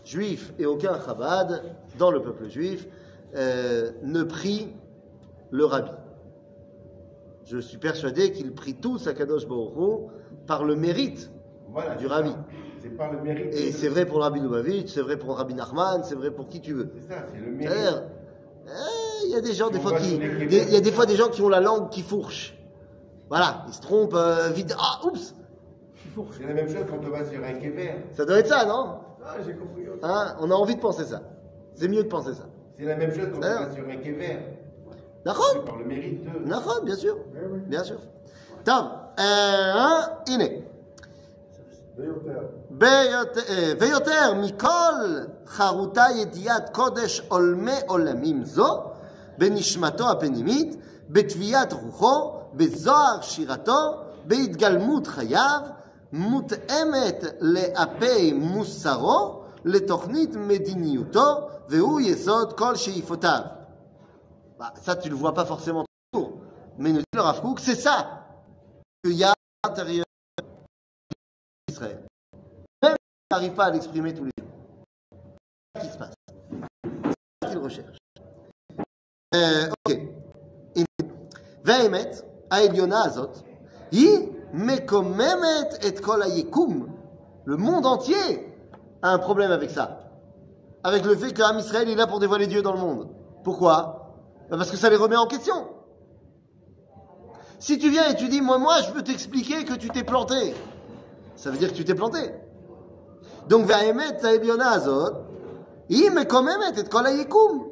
juif 0.04 0.52
et 0.58 0.66
aucun 0.66 1.00
chabad 1.00 1.62
dans 1.98 2.10
le 2.10 2.20
peuple 2.20 2.50
juif 2.50 2.86
ne 3.34 4.22
prie 4.22 4.68
le 5.50 5.64
rabbi. 5.64 5.92
Je 7.46 7.56
suis 7.56 7.78
persuadé 7.78 8.32
qu'ils 8.32 8.52
prient 8.52 8.74
tous 8.76 9.06
à 9.06 9.14
Kadosh 9.14 9.46
Baruch 9.48 9.72
Hu 9.78 10.08
par 10.46 10.64
le 10.64 10.76
mérite 10.76 11.30
Voilà, 11.70 11.94
du 11.94 12.06
rabbi. 12.06 12.32
ça. 12.32 12.36
Et 13.52 13.72
c'est 13.72 13.88
vrai 13.88 14.06
pour 14.06 14.20
Rabbi 14.20 14.40
Lubavitch, 14.40 14.92
c'est 14.92 15.00
vrai 15.00 15.16
pour 15.16 15.36
Rabbi 15.36 15.54
Nachman, 15.54 16.02
c'est 16.04 16.14
vrai 16.14 16.30
pour 16.30 16.48
qui 16.48 16.60
tu 16.60 16.72
veux. 16.72 16.92
C'est 16.94 17.14
ça, 17.14 17.26
c'est 17.32 17.40
le 17.40 17.52
mérite. 17.52 18.02
Eh, 18.66 19.26
il 19.26 19.32
y 19.32 19.36
a 19.36 19.40
des 19.40 19.54
gens, 19.54 19.70
des 19.70 19.80
fois, 19.80 19.98
qui, 19.98 20.16
il 20.16 20.72
y 20.72 20.76
a 20.76 20.80
des 20.80 20.92
fois 20.92 21.06
des 21.06 21.16
gens 21.16 21.28
qui 21.28 21.42
ont 21.42 21.48
la 21.48 21.60
langue 21.60 21.90
qui 21.90 22.02
fourche. 22.02 22.56
Voilà, 23.28 23.64
ils 23.68 23.74
se 23.74 23.80
trompent, 23.80 24.14
euh, 24.14 24.50
vite. 24.50 24.74
Ah, 24.78 25.00
oups 25.06 25.34
C'est 26.32 26.46
la 26.46 26.54
même 26.54 26.68
chose 26.68 26.84
quand 26.88 26.98
on 27.04 27.10
va 27.10 27.24
sur 27.24 27.42
un 27.42 27.54
Québec. 27.54 28.04
Ça 28.12 28.24
doit 28.24 28.38
être 28.38 28.48
ça, 28.48 28.64
non? 28.66 28.98
Ah, 29.24 29.36
j'ai 29.44 29.54
compris. 29.54 29.82
Hein, 30.02 30.36
on 30.40 30.50
a 30.50 30.54
envie 30.54 30.76
de 30.76 30.80
penser 30.80 31.04
ça. 31.04 31.22
C'est 31.74 31.88
mieux 31.88 32.02
de 32.02 32.08
penser 32.08 32.34
ça. 32.34 32.44
C'est 32.78 32.84
la 32.84 32.96
même 32.96 33.14
chose 33.14 33.28
quand 33.32 33.38
on 33.38 33.40
va 33.40 33.72
sur 33.72 33.88
un 33.88 33.96
Québec. 33.96 34.38
D'accord 35.24 35.64
Par 35.64 35.78
le 35.78 35.84
mérite. 35.84 36.24
D'accord, 36.44 36.82
bien 36.84 36.96
sûr. 36.96 37.16
Bien 37.68 37.84
sûr. 37.84 37.98
Tom, 38.64 38.90
euh, 39.18 39.22
hein, 39.22 40.10
Iné. 40.28 40.64
ויותר 43.79 44.33
מכל 44.33 44.93
חרוטה 45.47 46.05
ידיעת 46.15 46.69
קודש 46.69 47.21
עולמי 47.27 47.79
עולמים 47.87 48.45
זו, 48.45 48.83
בנשמתו 49.37 50.11
הפנימית, 50.11 50.77
בתביעת 51.09 51.73
רוחו, 51.73 52.41
בזוהר 52.53 53.21
שירתו, 53.21 54.03
בהתגלמות 54.25 55.07
חייו, 55.07 55.61
מותאמת 56.11 57.23
לאפי 57.39 58.33
מוסרו, 58.33 59.43
לתוכנית 59.65 60.35
מדיניותו, 60.35 61.49
והוא 61.69 61.99
יסוד 61.99 62.53
כל 62.53 62.75
שאיפותיו. 62.75 63.41
Bah, 64.59 64.73
ça, 64.81 64.95
tu 64.95 65.09
le 65.09 65.15
vois 65.15 65.33
pas 65.33 65.45
forcément 65.45 65.85
toujours. 66.11 66.39
Mais 66.79 66.91
nous 66.91 66.99
dit 66.99 67.05
le 67.13 67.21
Rav 67.21 67.41
Kook, 67.41 67.59
c'est 67.59 67.75
ça 67.75 68.25
qu'il 69.03 69.13
y 69.13 69.23
a 69.23 69.31
à 69.31 69.67
l'intérieur 69.67 70.05
d'Israël. 71.67 72.07
Même 73.31 73.39
s'il 73.39 73.43
n'arrive 73.43 73.53
pas 73.53 73.65
à 73.65 73.71
l'exprimer 73.71 74.13
tous 74.13 74.25
les 74.25 74.31
jours. 74.39 74.51
C'est 75.75 75.81
ça 75.81 75.87
qui 75.87 75.93
se 75.93 75.97
passe. 75.97 76.13
C'est 76.83 77.47
ça 77.47 77.49
qu'il 77.49 77.57
recherche. 77.59 77.97
Euh, 79.35 79.69
ok. 79.87 79.97
והאמת, 81.65 82.21
העליונה 82.51 83.03
הזאת, 83.03 83.37
היא 83.91 84.19
מקוממת 84.53 85.85
את 85.87 85.99
כל 85.99 86.21
היקום. 86.21 86.87
Le 87.45 87.57
monde 87.57 87.85
entier 87.85 88.53
a 89.01 89.09
un 89.09 89.19
problème 89.19 89.51
avec 89.51 89.69
ça. 89.69 90.07
avec 90.87 91.03
le 91.05 91.15
fait 91.15 91.33
qu'Am 91.33 91.59
Israël 91.59 91.89
est 91.89 91.95
là 91.95 92.07
pour 92.07 92.19
dévoiler 92.19 92.47
Dieu 92.47 92.61
dans 92.61 92.71
le 92.71 92.79
monde. 92.79 93.09
Pourquoi 93.43 94.15
Ben 94.49 94.57
Parce 94.57 94.71
que 94.71 94.77
ça 94.77 94.89
les 94.89 94.95
remet 94.95 95.17
en 95.17 95.27
question. 95.27 95.67
Si 97.59 97.77
tu 97.77 97.89
viens 97.89 98.09
et 98.09 98.15
tu 98.15 98.29
dis, 98.29 98.39
moi, 98.39 98.57
moi, 98.57 98.81
je 98.81 98.91
peux 98.91 99.03
t'expliquer 99.03 99.65
que 99.65 99.73
tu 99.73 99.89
t'es 99.89 100.03
planté, 100.03 100.53
ça 101.35 101.51
veut 101.51 101.57
dire 101.57 101.71
que 101.71 101.75
tu 101.75 101.83
t'es 101.83 101.95
planté. 101.95 102.19
Donc, 103.49 103.63
והאמת 103.67 104.23
העליונה 104.23 104.71
הזאת, 104.71 105.13
היא 105.89 106.11
מקוממת 106.11 106.79
את 106.79 106.87
כל 106.87 107.05
היקום. 107.05 107.69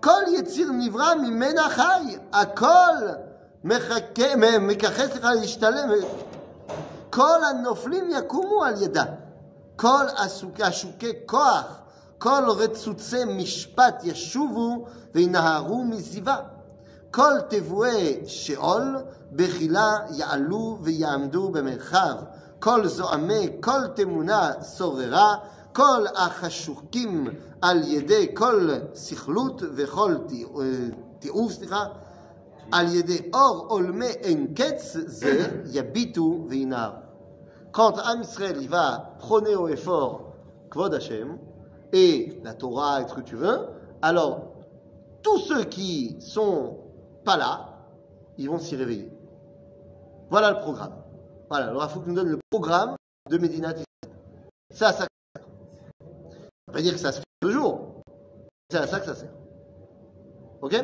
כל 0.00 0.22
יציר 0.28 0.68
נברא 0.72 1.14
ממנה 1.14 1.68
חי, 1.68 2.16
הכל 2.32 2.94
מחכה, 3.64 4.36
מ- 4.36 4.66
מכחס 4.66 5.14
לך 5.16 5.24
להשתלם. 5.24 5.88
כל 7.10 7.44
הנופלים 7.44 8.10
יקומו 8.10 8.64
על 8.64 8.82
ידה. 8.82 9.04
כל 9.76 10.04
עסוק- 10.16 10.60
עשוקי 10.60 11.12
כוח, 11.26 11.78
כל 12.18 12.42
רצוצי 12.58 13.24
משפט 13.24 14.00
ישובו 14.04 14.84
וינהרו 15.14 15.84
מסביבה. 15.84 16.36
כל 17.10 17.32
תבואי 17.48 18.20
שאול 18.26 18.96
בחילה 19.32 19.98
יעלו 20.10 20.78
ויעמדו 20.82 21.48
במרחב. 21.48 22.14
Kol 22.59 22.83
zoame, 22.87 23.61
kol 23.61 23.93
temuna 23.95 24.63
sorera, 24.63 25.43
kol 25.73 26.07
achashukim 26.07 27.35
al 27.61 27.83
yede, 27.83 28.33
kol 28.33 28.91
sichlut 28.93 29.61
vechol 29.61 30.25
eh, 30.31 30.91
ti'uf, 31.21 31.51
slicha, 31.51 31.91
al 32.71 32.87
yede 32.87 33.29
or 33.33 33.67
olme 33.69 34.09
enketz 34.23 34.97
ze 35.07 35.63
yabitu 35.73 36.47
veinar. 36.49 37.03
Quand 37.71 37.99
Am 37.99 38.21
Israël, 38.21 38.57
il 38.59 38.69
va 38.69 39.15
prôner 39.19 39.55
au 39.55 39.67
effort 39.67 40.33
Kvod 40.71 40.95
Hashem 40.95 41.37
et 41.93 42.39
la 42.43 42.53
Torah 42.53 43.01
et 43.01 43.07
ce 43.07 43.13
que 43.13 43.21
tu 43.21 43.35
veux, 43.35 43.67
alors 44.01 44.53
tous 45.21 45.39
ceux 45.39 45.63
qui 45.65 46.17
sont 46.19 46.77
pas 47.23 47.37
là, 47.37 47.83
ils 48.37 48.49
vont 48.49 48.57
s'y 48.57 48.75
réveiller. 48.75 49.11
Voilà 50.29 50.51
le 50.51 50.59
programme. 50.59 50.93
Voilà, 51.50 51.70
le 51.70 51.76
Rafouk 51.78 52.06
nous 52.06 52.14
donne 52.14 52.28
le 52.28 52.38
programme 52.50 52.96
de 53.30 53.38
Medina 53.38 53.68
Israël. 53.68 53.84
C'est 54.70 54.84
à 54.84 54.92
ça 54.92 55.06
que 55.06 55.12
ça 55.36 55.40
sert. 55.40 55.48
Ça 56.00 56.68
veut 56.68 56.72
pas 56.72 56.80
dire 56.82 56.92
que 56.94 56.98
ça 57.00 57.12
se 57.12 57.18
fait 57.18 57.24
deux 57.42 57.52
jours. 57.52 58.02
C'est 58.70 58.78
à 58.78 58.86
ça 58.86 59.00
que 59.00 59.06
ça 59.06 59.14
sert. 59.14 59.30
Ok 60.62 60.74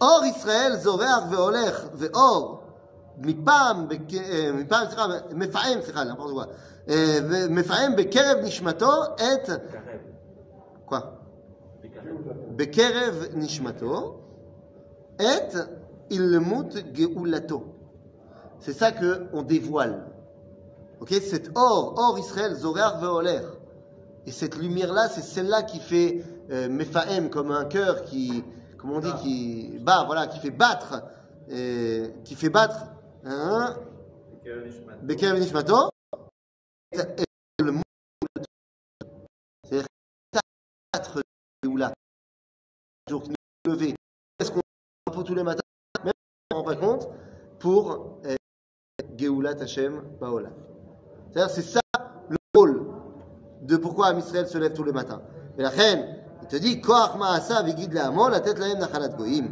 Or 0.00 0.24
Israël, 0.26 0.72
Zoreach 0.78 1.24
ve'olech 1.30 1.78
ve'or 1.94 2.62
מפעם, 3.18 3.88
בק- 3.88 4.14
אה, 4.14 4.50
מפעם, 4.52 4.86
סליחה, 4.88 5.06
מפעם, 5.32 5.80
סליחה, 5.82 6.02
n'importe 6.04 6.32
quoi, 6.34 6.46
אה, 6.88 7.18
ומפעם 7.30 7.96
בקרב 7.96 8.38
נשמתו 8.44 8.90
את, 9.04 9.48
Karev. 9.48 10.90
quoi? 10.90 10.98
Bekarev. 11.82 12.56
בקרב 12.56 13.24
נשמתו 13.34 14.20
את 15.16 15.54
אילמות 16.10 16.74
גאולתו. 16.92 17.62
C'est 18.61 18.73
ça 18.73 18.91
qu'on 18.91 19.41
dévoile. 19.41 20.05
Ok 20.99 21.09
Cet 21.09 21.51
or, 21.55 21.95
or 21.97 22.17
Israël, 22.19 22.53
Zorar 22.53 22.99
Veoler. 22.99 23.41
Et 24.27 24.31
cette 24.31 24.55
lumière-là, 24.55 25.09
c'est 25.09 25.23
celle-là 25.23 25.63
qui 25.63 25.79
fait 25.79 26.23
euh, 26.51 26.69
Mephaem, 26.69 27.31
comme 27.31 27.51
un 27.51 27.65
cœur 27.65 28.03
qui, 28.03 28.43
comment 28.77 28.97
on 28.97 28.99
dit, 28.99 29.13
qui 29.23 29.79
bat, 29.79 30.03
voilà, 30.05 30.27
qui 30.27 30.39
fait 30.39 30.51
battre, 30.51 31.03
euh, 31.51 32.09
qui 32.23 32.35
fait 32.35 32.49
battre, 32.49 32.85
hein? 33.25 33.75
C'est-à-dire 34.43 35.33
même 46.03 46.13
si 46.13 46.29
on 46.51 46.55
ne 46.57 46.61
rend 46.61 46.63
pas 46.63 46.75
compte, 46.75 47.09
pour 47.59 48.19
euh, 48.25 48.35
Geulat 49.20 49.60
Hashem 49.60 50.00
Baola. 50.18 50.48
C'est-à-dire, 51.30 51.50
c'est 51.50 51.60
ça 51.62 51.80
le 52.30 52.36
rôle 52.54 52.86
de 53.60 53.76
pourquoi 53.76 54.06
Am 54.06 54.18
Israël 54.18 54.46
se 54.46 54.56
lève 54.56 54.72
tous 54.72 54.84
les 54.84 54.92
matins. 54.92 55.20
Et 55.58 55.62
la 55.62 55.68
reine, 55.68 56.16
il 56.40 56.48
te 56.48 56.56
dit, 56.56 56.80
Koach 56.80 57.14
Maasa 57.18 57.62
vigid 57.62 57.92
le'amo, 57.92 58.30
la 58.30 58.40
tête 58.40 58.58
lahem 58.58 58.78
nachalat 58.78 59.10
goyim. 59.10 59.48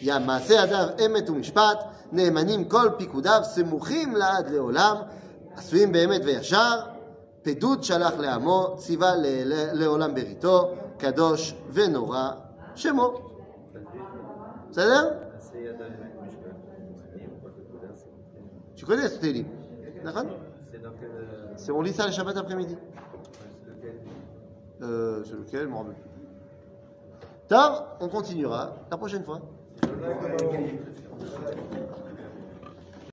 Il 0.00 0.06
y 0.06 0.10
a 0.12 0.18
מעשה 0.20 0.54
ידיו 0.54 0.86
אמת 1.06 1.30
ומשפט, 1.30 1.78
נאמנים 2.12 2.68
כל 2.68 2.90
פיקודיו, 2.98 3.40
סמוכים 3.44 4.16
לעד 4.16 4.48
לעולם, 4.48 4.96
עשויים 5.56 5.92
באמת 5.92 6.20
וישר, 6.24 6.80
פדות 7.42 7.84
שלח 7.84 8.12
לעמו, 8.18 8.74
ציווה 8.78 9.16
ל- 9.16 9.26
ל- 9.44 9.70
לעולם 9.72 10.14
בריתו, 10.14 10.70
קדוש 10.98 11.54
ונורא 11.72 12.30
שמו. 12.74 13.12
בסדר? 14.70 15.10
Tu 18.85 18.91
connais 18.91 19.07
ce 19.09 19.19
C'est 20.71 20.79
quel. 20.79 20.93
euh, 21.03 21.53
C'est- 21.55 21.71
On 21.71 21.81
lit 21.81 21.91
ça 21.91 22.05
le 22.05 22.11
Shabbat 22.11 22.37
après-midi. 22.37 22.77
lequel 23.65 23.95
Euh, 24.83 25.23
c'est 25.25 25.33
lequel 25.33 25.61
Je 25.63 25.67
m'en 25.69 25.79
rappelle 25.79 25.93
plus. 25.95 26.01
Tard, 27.47 27.97
on 27.99 28.07
continuera 28.09 28.75
la 28.91 28.97
prochaine 28.97 29.23
fois. 29.23 29.41